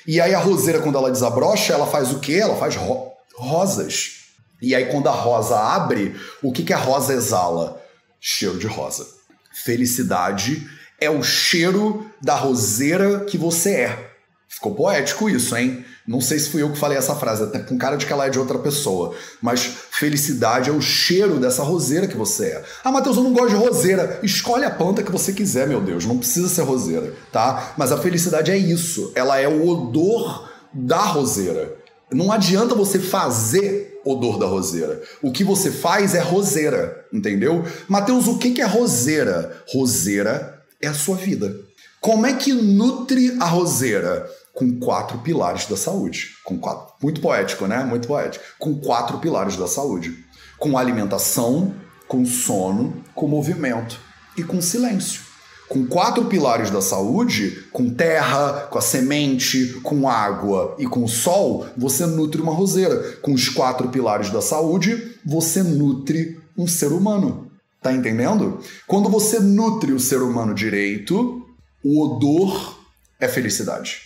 [0.06, 2.34] E aí a roseira quando ela desabrocha, ela faz o quê?
[2.34, 4.10] Ela faz ro rosas.
[4.60, 7.81] E aí quando a rosa abre, o que que a rosa exala?
[8.24, 9.04] Cheiro de rosa.
[9.52, 10.64] Felicidade
[11.00, 14.12] é o cheiro da roseira que você é.
[14.48, 15.84] Ficou poético isso, hein?
[16.06, 18.26] Não sei se fui eu que falei essa frase, até com cara de que ela
[18.26, 19.12] é de outra pessoa.
[19.40, 22.64] Mas felicidade é o cheiro dessa roseira que você é.
[22.84, 24.20] Ah, Matheus, eu não gosto de roseira.
[24.22, 26.06] Escolhe a planta que você quiser, meu Deus.
[26.06, 27.74] Não precisa ser roseira, tá?
[27.76, 29.10] Mas a felicidade é isso.
[29.16, 31.74] Ela é o odor da roseira.
[32.12, 35.02] Não adianta você fazer odor da roseira.
[35.22, 37.64] O que você faz é roseira, entendeu?
[37.88, 39.62] Mateus, o que é roseira?
[39.68, 41.54] Roseira é a sua vida.
[42.00, 44.28] Como é que nutre a roseira?
[44.52, 46.30] Com quatro pilares da saúde.
[46.44, 47.84] Com quatro, muito poético, né?
[47.84, 48.44] Muito poético.
[48.58, 50.12] Com quatro pilares da saúde.
[50.58, 51.74] Com alimentação,
[52.08, 53.98] com sono, com movimento
[54.36, 55.31] e com silêncio.
[55.72, 61.66] Com quatro pilares da saúde, com terra, com a semente, com água e com sol,
[61.74, 63.16] você nutre uma roseira.
[63.22, 67.50] Com os quatro pilares da saúde, você nutre um ser humano.
[67.80, 68.60] Tá entendendo?
[68.86, 71.42] Quando você nutre o ser humano direito,
[71.82, 72.78] o odor
[73.18, 74.02] é felicidade.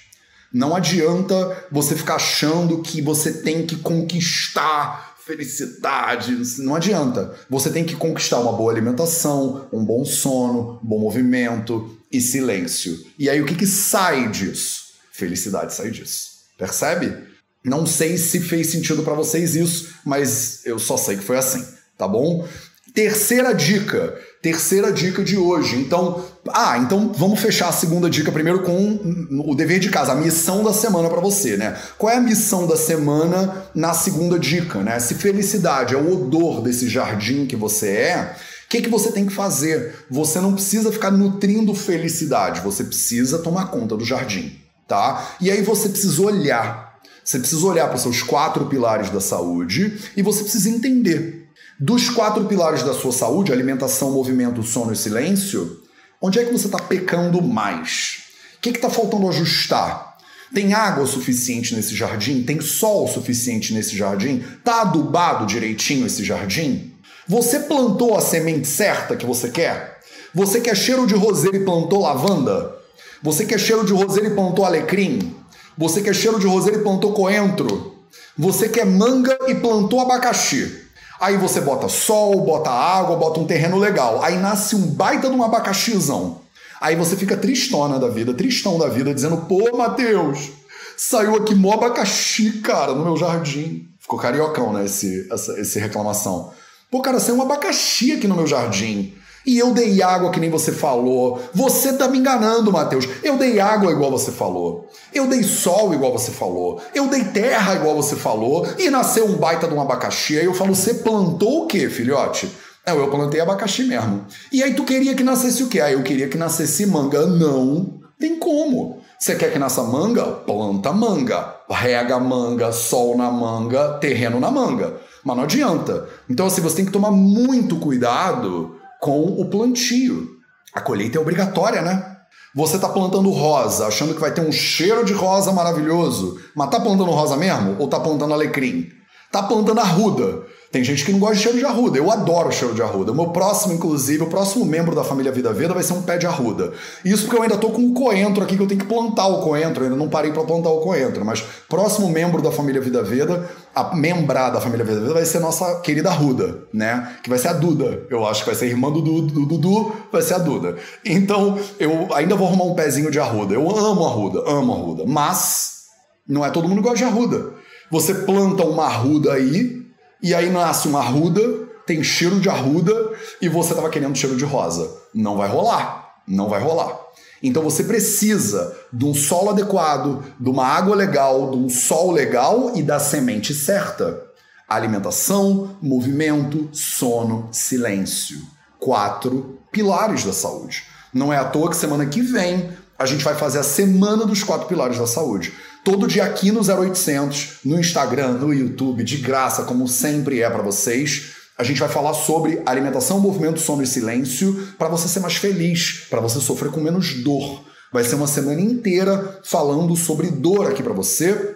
[0.54, 6.38] Não adianta você ficar achando que você tem que conquistar felicidade.
[6.62, 7.34] Não adianta.
[7.50, 12.96] Você tem que conquistar uma boa alimentação, um bom sono, um bom movimento e silêncio.
[13.18, 14.94] E aí o que, que sai disso?
[15.10, 16.36] Felicidade sai disso.
[16.56, 17.24] Percebe?
[17.64, 21.66] Não sei se fez sentido para vocês isso, mas eu só sei que foi assim,
[21.98, 22.46] tá bom?
[22.94, 25.76] Terceira dica, terceira dica de hoje.
[25.76, 28.98] Então, ah, então vamos fechar a segunda dica primeiro com
[29.46, 31.76] o dever de casa, a missão da semana para você, né?
[31.98, 34.98] Qual é a missão da semana na segunda dica, né?
[34.98, 39.26] Se felicidade é o odor desse jardim que você é, o que, que você tem
[39.26, 39.94] que fazer?
[40.10, 45.36] Você não precisa ficar nutrindo felicidade, você precisa tomar conta do jardim, tá?
[45.40, 46.96] E aí você precisa olhar.
[47.24, 52.08] Você precisa olhar para os seus quatro pilares da saúde e você precisa entender dos
[52.08, 55.80] quatro pilares da sua saúde, alimentação, movimento, sono e silêncio,
[56.20, 58.18] onde é que você está pecando mais?
[58.56, 60.16] O que está faltando ajustar?
[60.54, 62.42] Tem água suficiente nesse jardim?
[62.42, 64.42] Tem sol suficiente nesse jardim?
[64.64, 66.92] Tá adubado direitinho esse jardim?
[67.28, 69.98] Você plantou a semente certa que você quer?
[70.32, 72.76] Você quer cheiro de roseira e plantou lavanda?
[73.22, 75.34] Você quer cheiro de roseira e plantou alecrim?
[75.76, 77.96] Você quer cheiro de roseira e plantou coentro?
[78.38, 80.85] Você quer manga e plantou abacaxi?
[81.20, 84.22] Aí você bota sol, bota água, bota um terreno legal.
[84.22, 86.40] Aí nasce um baita de um abacaxizão.
[86.80, 90.50] Aí você fica tristona da vida, tristão da vida, dizendo: pô, Matheus,
[90.96, 93.88] saiu aqui mó abacaxi, cara, no meu jardim.
[93.98, 94.84] Ficou cariocão, né?
[94.84, 96.52] Esse, essa esse reclamação.
[96.90, 99.14] Pô, cara, saiu um abacaxi aqui no meu jardim.
[99.46, 101.40] E eu dei água que nem você falou.
[101.54, 103.08] Você tá me enganando, Mateus.
[103.22, 104.88] Eu dei água igual você falou.
[105.14, 106.82] Eu dei sol igual você falou.
[106.92, 108.66] Eu dei terra igual você falou.
[108.76, 110.36] E nasceu um baita de um abacaxi.
[110.36, 112.50] Aí eu falo, você plantou o quê, filhote?
[112.84, 114.26] Não, eu plantei abacaxi mesmo.
[114.52, 115.80] E aí tu queria que nascesse o quê?
[115.80, 117.24] Aí eu queria que nascesse manga.
[117.26, 119.00] Não, tem como.
[119.18, 120.24] Você quer que nasça manga?
[120.24, 121.54] Planta manga.
[121.70, 124.94] Rega manga, sol na manga, terreno na manga.
[125.24, 126.08] Mas não adianta.
[126.28, 130.28] Então, assim, você tem que tomar muito cuidado com o plantio.
[130.74, 132.16] A colheita é obrigatória, né?
[132.54, 136.80] Você está plantando rosa, achando que vai ter um cheiro de rosa maravilhoso, mas tá
[136.80, 138.88] plantando rosa mesmo ou tá plantando alecrim?
[139.30, 140.44] Tá plantando arruda.
[140.76, 141.96] Tem gente que não gosta de cheiro de arruda.
[141.96, 143.10] Eu adoro cheiro de arruda.
[143.10, 146.18] O meu próximo, inclusive, o próximo membro da família Vida Veda vai ser um pé
[146.18, 146.70] de arruda.
[147.02, 149.40] Isso porque eu ainda tô com um coentro aqui que eu tenho que plantar o
[149.40, 149.82] coentro.
[149.82, 151.24] Eu ainda não parei para plantar o coentro.
[151.24, 155.40] Mas próximo membro da família Vida Veda, a membrar da família Vida Veda vai ser
[155.40, 157.16] nossa querida Arruda, né?
[157.22, 158.02] Que vai ser a Duda.
[158.10, 160.76] Eu acho que vai ser irmã do Dudu, do Dudu, vai ser a Duda.
[161.06, 163.54] Então, eu ainda vou arrumar um pezinho de arruda.
[163.54, 165.04] Eu amo arruda, amo arruda.
[165.06, 165.84] Mas
[166.28, 167.54] não é todo mundo que gosta de arruda.
[167.90, 169.85] Você planta uma arruda aí,
[170.26, 171.40] e aí nasce uma arruda,
[171.86, 174.90] tem cheiro de arruda e você estava querendo cheiro de rosa.
[175.14, 176.16] Não vai rolar.
[176.26, 176.98] Não vai rolar.
[177.40, 182.72] Então você precisa de um solo adequado, de uma água legal, de um sol legal
[182.74, 184.20] e da semente certa.
[184.68, 188.40] Alimentação, movimento, sono, silêncio.
[188.80, 190.82] Quatro pilares da saúde.
[191.14, 194.42] Não é à toa que semana que vem a gente vai fazer a semana dos
[194.42, 195.52] quatro pilares da saúde.
[195.86, 200.60] Todo dia aqui no 0800, no Instagram, no YouTube, de graça, como sempre é para
[200.60, 201.36] vocês.
[201.56, 206.04] A gente vai falar sobre alimentação, movimento, sono e silêncio para você ser mais feliz,
[206.10, 207.62] para você sofrer com menos dor.
[207.92, 211.54] Vai ser uma semana inteira falando sobre dor aqui para você.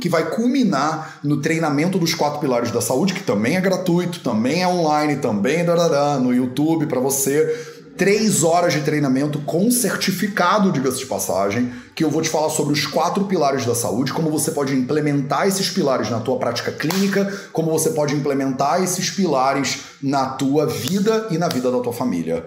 [0.00, 4.62] que vai culminar no treinamento dos quatro pilares da saúde, que também é gratuito, também
[4.62, 5.66] é online, também
[6.22, 7.71] no YouTube para você.
[7.96, 12.72] Três horas de treinamento com certificado, diga-se de passagem, que eu vou te falar sobre
[12.72, 17.32] os quatro pilares da saúde, como você pode implementar esses pilares na tua prática clínica,
[17.52, 22.46] como você pode implementar esses pilares na tua vida e na vida da tua família.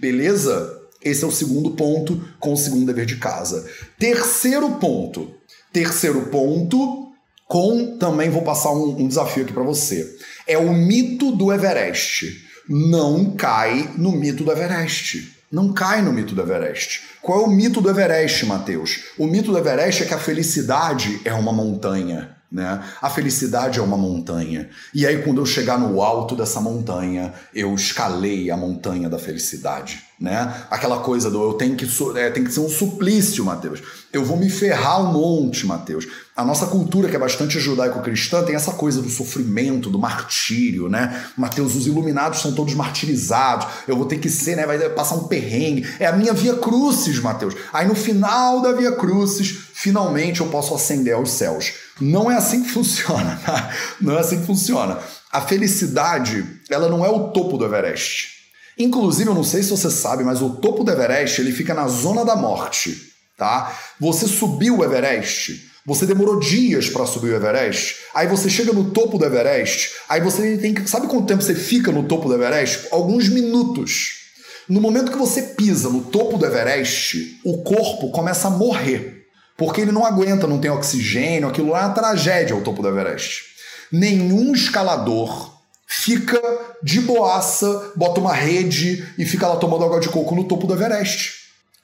[0.00, 0.80] Beleza?
[1.02, 3.66] Esse é o segundo ponto com o segundo dever de casa.
[3.98, 5.36] Terceiro ponto,
[5.76, 7.12] Terceiro ponto,
[7.46, 10.16] com também vou passar um, um desafio aqui para você.
[10.46, 12.45] É o mito do Everest.
[12.68, 15.36] Não cai no mito do Everest.
[15.50, 17.02] Não cai no mito do Everest.
[17.22, 19.04] Qual é o mito do Everest, Matheus?
[19.16, 22.36] O mito do Everest é que a felicidade é uma montanha.
[22.50, 22.82] Né?
[23.02, 24.68] A felicidade é uma montanha.
[24.94, 30.02] E aí, quando eu chegar no alto dessa montanha, eu escalei a montanha da felicidade.
[30.18, 30.52] Né?
[30.70, 33.82] Aquela coisa do eu tenho que, é, tem que ser um suplício, Mateus.
[34.12, 36.06] Eu vou me ferrar um monte, Mateus.
[36.36, 41.24] A nossa cultura, que é bastante judaico-cristã, tem essa coisa do sofrimento, do martírio, né?
[41.34, 43.66] Mateus, os iluminados são todos martirizados.
[43.88, 44.66] Eu vou ter que ser, né?
[44.66, 45.88] Vai passar um perrengue.
[45.98, 47.54] É a minha via crucis, Mateus.
[47.72, 51.72] Aí no final da via crucis, finalmente eu posso ascender aos céus.
[51.98, 53.70] Não é assim que funciona, tá?
[53.98, 54.98] Não é assim que funciona.
[55.32, 58.36] A felicidade, ela não é o topo do Everest.
[58.78, 61.88] Inclusive, eu não sei se você sabe, mas o topo do Everest, ele fica na
[61.88, 63.74] zona da morte, tá?
[63.98, 68.90] Você subiu o Everest, você demorou dias para subir o Everest, aí você chega no
[68.90, 70.90] topo do Everest, aí você tem que.
[70.90, 72.88] Sabe quanto tempo você fica no topo do Everest?
[72.90, 74.16] Alguns minutos.
[74.68, 79.24] No momento que você pisa no topo do Everest, o corpo começa a morrer.
[79.56, 82.88] Porque ele não aguenta, não tem oxigênio, aquilo lá é uma tragédia ao topo do
[82.88, 83.42] Everest.
[83.92, 85.54] Nenhum escalador
[85.86, 86.40] fica
[86.82, 90.74] de boaça, bota uma rede e fica lá tomando água de coco no topo do
[90.74, 91.32] Everest.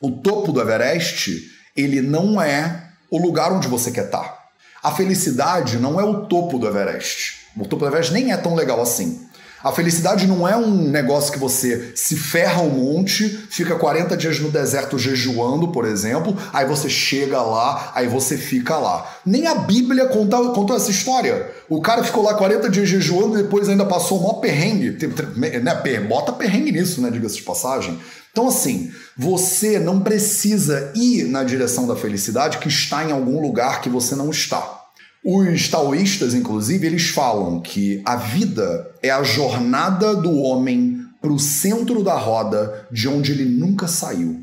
[0.01, 1.41] O topo do Everest,
[1.77, 4.43] ele não é o lugar onde você quer estar.
[4.83, 7.43] A felicidade não é o topo do Everest.
[7.55, 9.29] O topo do Everest nem é tão legal assim.
[9.63, 14.41] A felicidade não é um negócio que você se ferra um monte, fica 40 dias
[14.41, 19.09] no deserto jejuando, por exemplo, aí você chega lá, aí você fica lá.
[19.25, 21.49] Nem a Bíblia conta, essa história.
[21.69, 24.99] O cara ficou lá 40 dias jejuando e depois ainda passou maior perrengue.
[25.37, 26.01] Né?
[26.09, 27.11] Bota perrengue nisso, né?
[27.11, 28.01] Diga-se de passagem.
[28.33, 33.83] Então, assim, você não precisa ir na direção da felicidade que está em algum lugar
[33.83, 34.81] que você não está.
[35.25, 41.39] Os taoístas, inclusive, eles falam que a vida é a jornada do homem para o
[41.39, 44.43] centro da roda de onde ele nunca saiu.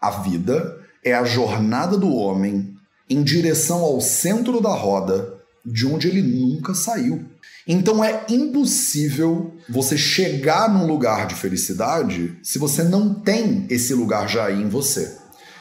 [0.00, 2.74] A vida é a jornada do homem
[3.10, 5.34] em direção ao centro da roda
[5.66, 7.26] de onde ele nunca saiu.
[7.68, 14.26] Então é impossível você chegar num lugar de felicidade se você não tem esse lugar
[14.26, 15.16] já aí em você.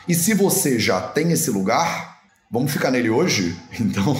[0.07, 2.17] E se você já tem esse lugar,
[2.49, 3.55] Vamos ficar nele hoje?
[3.79, 4.17] Então,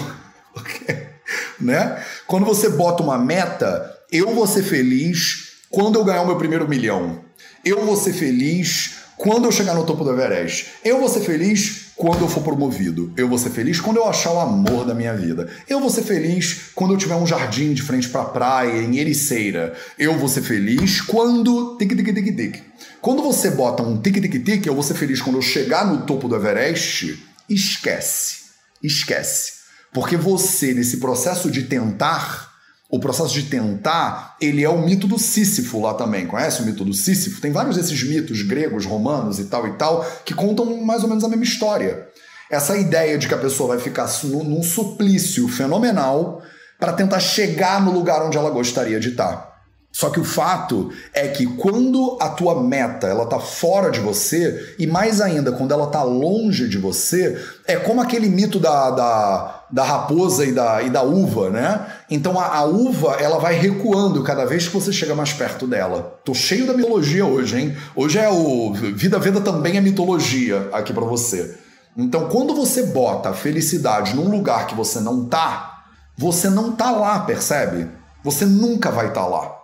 [1.60, 2.04] né?
[2.26, 6.68] Quando você bota uma meta, eu vou ser feliz quando eu ganhar o meu primeiro
[6.68, 7.24] milhão.
[7.64, 10.68] Eu vou ser feliz quando eu chegar no topo do Everest.
[10.84, 13.12] Eu vou ser feliz quando eu for promovido.
[13.18, 15.50] Eu vou ser feliz quando eu achar o amor da minha vida.
[15.68, 19.74] Eu vou ser feliz quando eu tiver um jardim de frente para praia, em Ericeira.
[19.98, 21.76] Eu vou ser feliz quando.
[21.78, 22.64] Tic, tic, tic, tic.
[23.02, 26.06] Quando você bota um tic, tic, tic, eu vou ser feliz quando eu chegar no
[26.06, 27.18] topo do Everest
[27.50, 28.48] esquece.
[28.84, 29.54] Esquece.
[29.94, 32.47] Porque você, nesse processo de tentar,
[32.90, 36.26] o processo de tentar, ele é o mito do Sísifo lá também.
[36.26, 37.42] Conhece o mito do Sísifo?
[37.42, 41.24] Tem vários desses mitos gregos, romanos e tal e tal, que contam mais ou menos
[41.24, 42.08] a mesma história.
[42.50, 46.42] Essa ideia de que a pessoa vai ficar num suplício fenomenal
[46.80, 49.57] para tentar chegar no lugar onde ela gostaria de estar.
[49.98, 54.76] Só que o fato é que quando a tua meta ela tá fora de você,
[54.78, 59.64] e mais ainda quando ela tá longe de você, é como aquele mito da, da,
[59.72, 61.84] da raposa e da, e da uva, né?
[62.12, 66.20] Então a, a, uva ela vai recuando cada vez que você chega mais perto dela.
[66.24, 67.76] Tô cheio da mitologia hoje, hein?
[67.96, 71.58] Hoje é o Vida Veda também é mitologia aqui para você.
[71.98, 76.92] Então quando você bota a felicidade num lugar que você não tá, você não tá
[76.92, 77.90] lá, percebe?
[78.24, 79.57] Você nunca vai estar tá lá.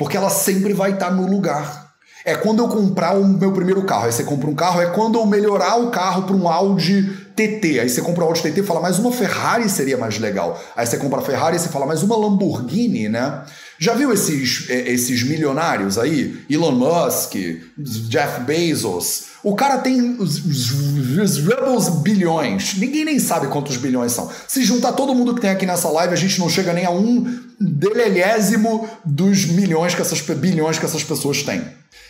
[0.00, 1.90] Porque ela sempre vai estar no lugar.
[2.24, 4.06] É quando eu comprar o meu primeiro carro.
[4.06, 7.02] Aí você compra um carro, é quando eu melhorar o carro para um Audi
[7.36, 7.80] TT.
[7.80, 10.58] Aí você compra um Audi TT e fala, mas uma Ferrari seria mais legal.
[10.74, 13.42] Aí você compra a Ferrari e você fala, mas uma Lamborghini, né?
[13.78, 16.44] Já viu esses, é, esses milionários aí?
[16.48, 17.34] Elon Musk,
[17.76, 19.24] Jeff Bezos.
[19.44, 21.46] O cara tem os, os,
[21.76, 22.74] os bilhões.
[22.78, 24.30] Ninguém nem sabe quantos bilhões são.
[24.48, 26.90] Se juntar todo mundo que tem aqui nessa live, a gente não chega nem a
[26.90, 31.62] um delelésimo dos milhões que essas bilhões que essas pessoas têm.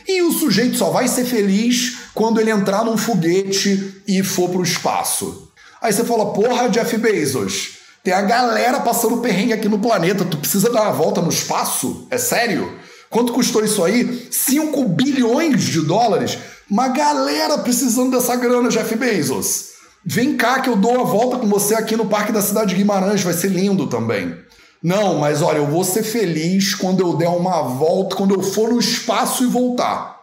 [0.07, 4.61] E o sujeito só vai ser feliz quando ele entrar num foguete e for para
[4.61, 5.51] o espaço.
[5.83, 10.37] Aí você fala, porra, Jeff Bezos, tem a galera passando perrengue aqui no planeta, tu
[10.37, 12.07] precisa dar uma volta no espaço?
[12.11, 12.79] É sério?
[13.11, 14.29] Quanto custou isso aí?
[14.31, 16.39] 5 bilhões de dólares?
[16.71, 19.71] Uma galera precisando dessa grana, Jeff Bezos.
[20.05, 22.77] Vem cá que eu dou a volta com você aqui no Parque da Cidade de
[22.77, 24.35] Guimarães, vai ser lindo também.
[24.83, 28.71] Não, mas olha, eu vou ser feliz quando eu der uma volta, quando eu for
[28.71, 30.21] no espaço e voltar.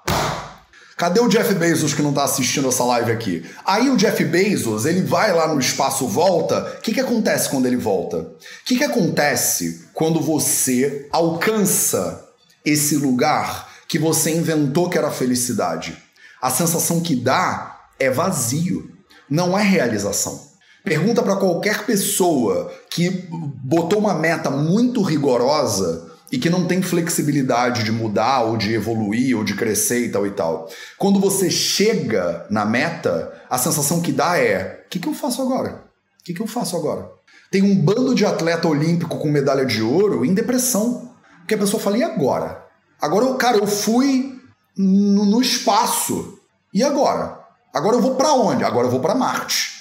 [0.97, 3.45] Cadê o Jeff Bezos que não está assistindo essa live aqui?
[3.63, 6.75] Aí o Jeff Bezos, ele vai lá no espaço, volta.
[6.79, 8.17] O que, que acontece quando ele volta?
[8.17, 8.35] O
[8.65, 12.27] que, que acontece quando você alcança
[12.65, 15.95] esse lugar que você inventou que era felicidade?
[16.41, 18.91] A sensação que dá é vazio,
[19.29, 20.46] não é realização.
[20.87, 23.27] Pergunta para qualquer pessoa que
[23.61, 29.37] botou uma meta muito rigorosa e que não tem flexibilidade de mudar ou de evoluir
[29.37, 30.69] ou de crescer e tal e tal.
[30.97, 35.41] Quando você chega na meta, a sensação que dá é: o que, que eu faço
[35.41, 35.83] agora?
[36.21, 37.11] O que, que eu faço agora?
[37.51, 41.11] Tem um bando de atleta olímpico com medalha de ouro em depressão.
[41.39, 42.63] Porque a pessoa fala: e agora?
[43.01, 44.39] Agora, cara, eu fui
[44.77, 46.39] no, no espaço.
[46.73, 47.39] E agora?
[47.73, 48.63] Agora eu vou para onde?
[48.63, 49.76] Agora eu vou para Marte.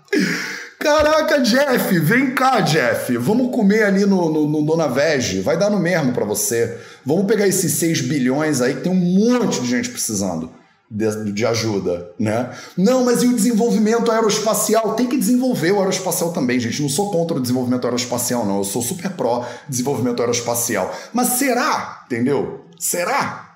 [0.80, 3.16] Caraca, Jeff, vem cá, Jeff.
[3.18, 5.42] Vamos comer ali no, no, no Dona Veg.
[5.42, 6.78] Vai dar no mesmo para você.
[7.06, 10.52] Vamos pegar esses 6 bilhões aí, que tem um monte de gente precisando
[10.90, 12.50] de, de, ajuda, né?
[12.76, 14.96] Não, mas e o desenvolvimento aeroespacial?
[14.96, 16.82] Tem que desenvolver o aeroespacial também, gente.
[16.82, 18.58] Não sou contra o desenvolvimento aeroespacial, não.
[18.58, 20.92] Eu sou super pró desenvolvimento aeroespacial.
[21.14, 22.04] Mas será?
[22.08, 22.66] Entendeu?
[22.80, 23.49] Será?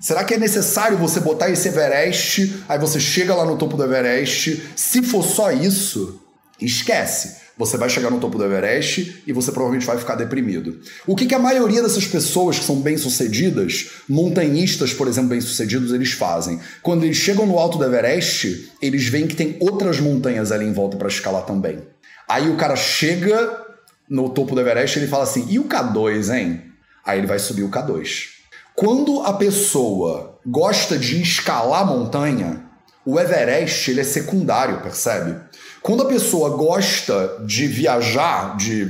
[0.00, 3.84] Será que é necessário você botar esse Everest, aí você chega lá no topo do
[3.84, 4.70] Everest?
[4.76, 6.20] Se for só isso,
[6.60, 7.46] Esquece.
[7.56, 10.80] Você vai chegar no topo do Everest e você provavelmente vai ficar deprimido.
[11.06, 16.12] O que, que a maioria dessas pessoas que são bem-sucedidas, montanhistas, por exemplo, bem-sucedidos, eles
[16.12, 16.60] fazem?
[16.82, 20.72] Quando eles chegam no alto do Everest, eles veem que tem outras montanhas ali em
[20.72, 21.80] volta para escalar também.
[22.28, 23.66] Aí o cara chega
[24.08, 26.62] no topo do Everest e ele fala assim: e o K2, hein?
[27.04, 28.37] Aí ele vai subir o K2.
[28.78, 32.62] Quando a pessoa gosta de escalar montanha,
[33.04, 35.34] o Everest ele é secundário, percebe?
[35.82, 38.86] Quando a pessoa gosta de viajar de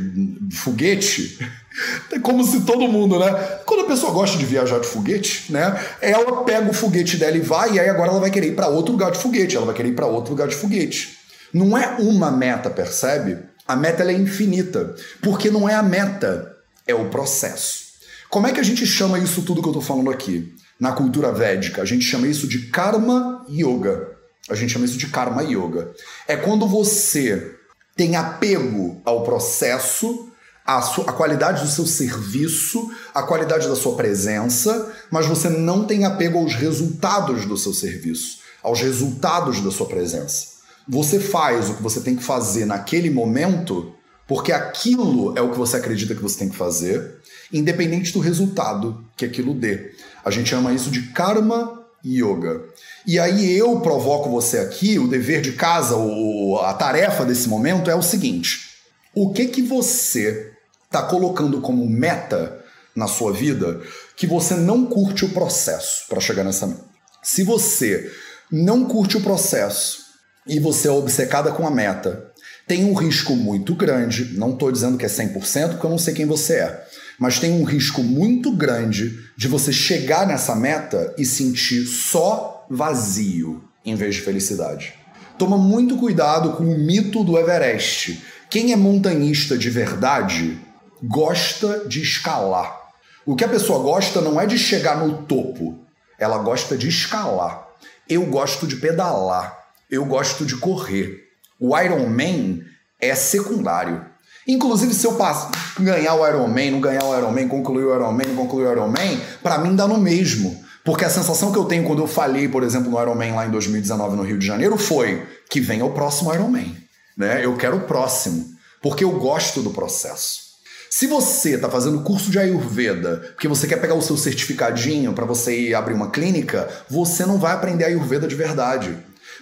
[0.52, 1.38] foguete,
[2.12, 3.32] é como se todo mundo, né?
[3.64, 5.82] Quando a pessoa gosta de viajar de foguete, né?
[6.02, 8.68] Ela pega o foguete dela e vai, e aí agora ela vai querer ir para
[8.68, 11.16] outro lugar de foguete, ela vai querer ir para outro lugar de foguete.
[11.50, 13.38] Não é uma meta, percebe?
[13.66, 16.54] A meta é infinita, porque não é a meta,
[16.86, 17.87] é o processo.
[18.30, 20.54] Como é que a gente chama isso tudo que eu estou falando aqui?
[20.78, 24.16] Na cultura védica, a gente chama isso de karma yoga.
[24.50, 25.92] A gente chama isso de karma yoga.
[26.26, 27.54] É quando você
[27.96, 30.30] tem apego ao processo,
[30.64, 35.84] à, sua, à qualidade do seu serviço, à qualidade da sua presença, mas você não
[35.84, 40.58] tem apego aos resultados do seu serviço, aos resultados da sua presença.
[40.86, 43.94] Você faz o que você tem que fazer naquele momento,
[44.26, 47.17] porque aquilo é o que você acredita que você tem que fazer,
[47.52, 49.92] independente do resultado que aquilo dê.
[50.24, 52.62] A gente chama isso de karma yoga.
[53.06, 57.90] E aí eu provoco você aqui, o dever de casa, o, a tarefa desse momento
[57.90, 58.68] é o seguinte:
[59.14, 60.52] o que que você
[60.84, 63.80] está colocando como meta na sua vida
[64.16, 66.84] que você não curte o processo para chegar nessa meta?
[67.22, 68.10] Se você
[68.50, 69.98] não curte o processo
[70.46, 72.32] e você é obcecada com a meta,
[72.66, 76.14] tem um risco muito grande, não estou dizendo que é 100%, porque eu não sei
[76.14, 76.88] quem você é
[77.18, 83.64] mas tem um risco muito grande de você chegar nessa meta e sentir só vazio
[83.84, 84.94] em vez de felicidade.
[85.38, 88.22] Toma muito cuidado com o mito do Everest.
[88.50, 90.58] Quem é montanhista de verdade
[91.02, 92.76] gosta de escalar.
[93.24, 95.78] O que a pessoa gosta não é de chegar no topo,
[96.18, 97.68] ela gosta de escalar.
[98.08, 99.56] Eu gosto de pedalar,
[99.90, 101.24] eu gosto de correr.
[101.60, 102.64] O Iron Man
[103.00, 104.04] é secundário.
[104.48, 108.36] Inclusive, se eu passo, ganhar o Ironman, não ganhar o Ironman, concluir o Ironman, não
[108.36, 110.58] concluir o Ironman, para mim dá no mesmo.
[110.82, 113.50] Porque a sensação que eu tenho quando eu falhei, por exemplo, no Ironman lá em
[113.50, 116.74] 2019 no Rio de Janeiro foi que venha o próximo Ironman.
[117.14, 117.44] Né?
[117.44, 118.46] Eu quero o próximo.
[118.80, 120.48] Porque eu gosto do processo.
[120.88, 125.26] Se você está fazendo curso de Ayurveda porque você quer pegar o seu certificadinho para
[125.26, 128.96] você ir abrir uma clínica, você não vai aprender Ayurveda de verdade.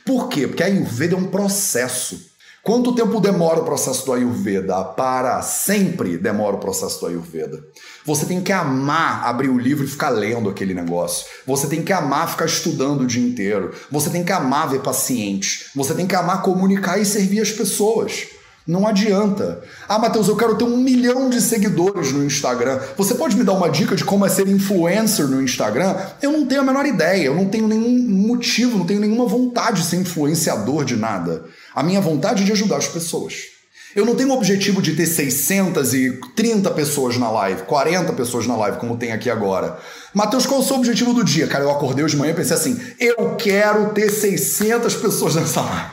[0.05, 0.49] Por quê?
[0.49, 2.21] Porque Ayurveda é um processo.
[2.67, 4.83] Quanto tempo demora o processo do Ayurveda?
[4.83, 7.65] Para sempre demora o processo do Ayurveda.
[8.05, 11.27] Você tem que amar abrir o livro e ficar lendo aquele negócio.
[11.47, 13.73] Você tem que amar ficar estudando o dia inteiro.
[13.89, 15.71] Você tem que amar ver pacientes.
[15.77, 18.27] Você tem que amar comunicar e servir as pessoas.
[18.67, 19.63] Não adianta.
[19.89, 22.81] Ah, Matheus, eu quero ter um milhão de seguidores no Instagram.
[22.97, 25.95] Você pode me dar uma dica de como é ser influencer no Instagram?
[26.21, 29.83] Eu não tenho a menor ideia, eu não tenho nenhum motivo, não tenho nenhuma vontade
[29.83, 31.45] de ser influenciador de nada.
[31.77, 33.49] A minha vontade é de ajudar as pessoas.
[33.95, 38.79] Eu não tenho o objetivo de ter 630 pessoas na live, 40 pessoas na live,
[38.79, 39.79] como tem aqui agora.
[40.15, 41.47] Matheus, qual é o seu objetivo do dia?
[41.47, 45.61] Cara, eu acordei hoje de manhã e pensei assim: eu quero ter 600 pessoas nessa
[45.61, 45.91] live.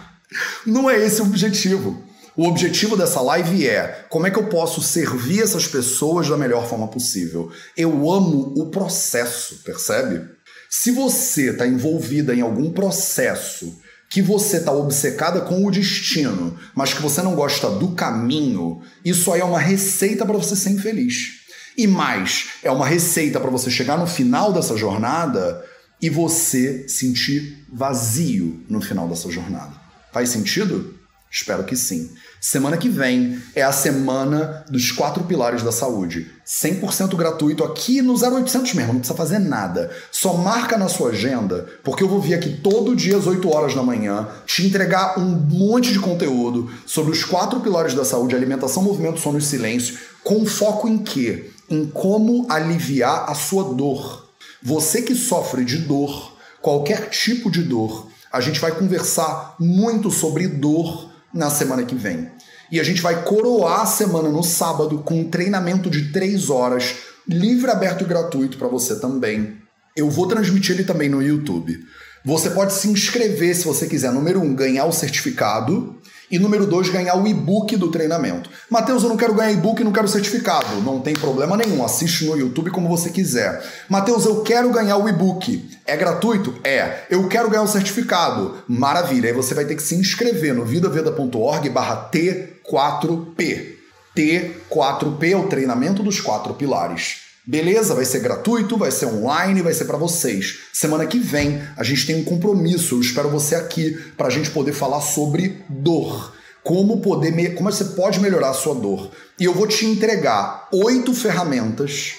[0.65, 2.01] Não é esse o objetivo.
[2.35, 6.65] O objetivo dessa live é como é que eu posso servir essas pessoas da melhor
[6.65, 7.51] forma possível.
[7.75, 10.29] Eu amo o processo, percebe?
[10.69, 13.77] Se você está envolvida em algum processo
[14.13, 19.33] que você está obcecada com o destino, mas que você não gosta do caminho, isso
[19.33, 21.41] aí é uma receita para você ser infeliz.
[21.75, 25.65] E mais, é uma receita para você chegar no final dessa jornada
[25.99, 29.73] e você sentir vazio no final dessa jornada.
[30.11, 30.93] Faz sentido?
[31.35, 32.11] Espero que sim.
[32.39, 36.29] Semana que vem é a semana dos quatro pilares da saúde.
[36.45, 39.89] 100% gratuito aqui no 0800 mesmo, não precisa fazer nada.
[40.11, 43.73] Só marca na sua agenda, porque eu vou vir aqui todo dia às 8 horas
[43.73, 48.83] da manhã te entregar um monte de conteúdo sobre os quatro pilares da saúde: alimentação,
[48.83, 51.49] movimento, sono e silêncio, com foco em quê?
[51.67, 54.29] Em como aliviar a sua dor.
[54.61, 60.47] Você que sofre de dor, qualquer tipo de dor, a gente vai conversar muito sobre
[60.47, 62.29] dor na semana que vem.
[62.71, 66.95] E a gente vai coroar a semana no sábado com um treinamento de três horas,
[67.27, 69.57] livre, aberto e gratuito para você também.
[69.95, 71.77] Eu vou transmitir ele também no YouTube.
[72.25, 75.99] Você pode se inscrever se você quiser, número um, ganhar o certificado.
[76.33, 78.49] E número dois, ganhar o e-book do treinamento.
[78.67, 80.81] Mateus, eu não quero ganhar e-book não quero certificado.
[80.81, 83.63] Não tem problema nenhum, assiste no YouTube como você quiser.
[83.87, 85.69] Mateus, eu quero ganhar o e-book.
[85.85, 86.55] É gratuito?
[86.63, 87.03] É.
[87.07, 88.63] Eu quero ganhar o certificado.
[88.67, 89.29] Maravilha.
[89.29, 93.75] Aí você vai ter que se inscrever no vidaveda.org barra T4P.
[94.17, 97.22] T4P é o treinamento dos quatro pilares.
[97.45, 100.59] Beleza, vai ser gratuito, vai ser online, vai ser para vocês.
[100.71, 102.95] Semana que vem a gente tem um compromisso.
[102.95, 106.33] Eu espero você aqui para a gente poder falar sobre dor.
[106.63, 109.11] Como poder, como você pode melhorar a sua dor.
[109.37, 112.13] E eu vou te entregar oito ferramentas,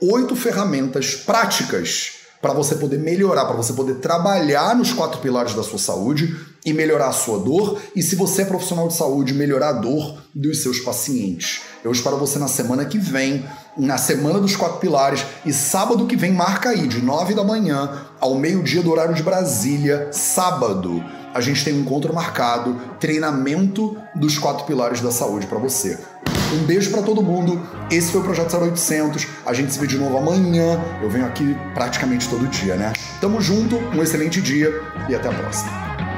[0.00, 5.62] oito ferramentas práticas para você poder melhorar, para você poder trabalhar nos quatro pilares da
[5.62, 7.78] sua saúde e melhorar a sua dor.
[7.94, 11.60] E se você é profissional de saúde, melhorar a dor dos seus pacientes.
[11.82, 13.44] Eu espero você na semana que vem,
[13.76, 18.04] na semana dos quatro pilares, e sábado que vem, marca aí, de nove da manhã
[18.20, 21.02] ao meio-dia do horário de Brasília, sábado.
[21.32, 25.98] A gente tem um encontro marcado, treinamento dos quatro pilares da saúde para você.
[26.52, 27.64] Um beijo para todo mundo.
[27.90, 29.26] Esse foi o Projeto 0800.
[29.46, 30.82] A gente se vê de novo amanhã.
[31.00, 32.92] Eu venho aqui praticamente todo dia, né?
[33.20, 36.09] Tamo junto, um excelente dia e até a próxima.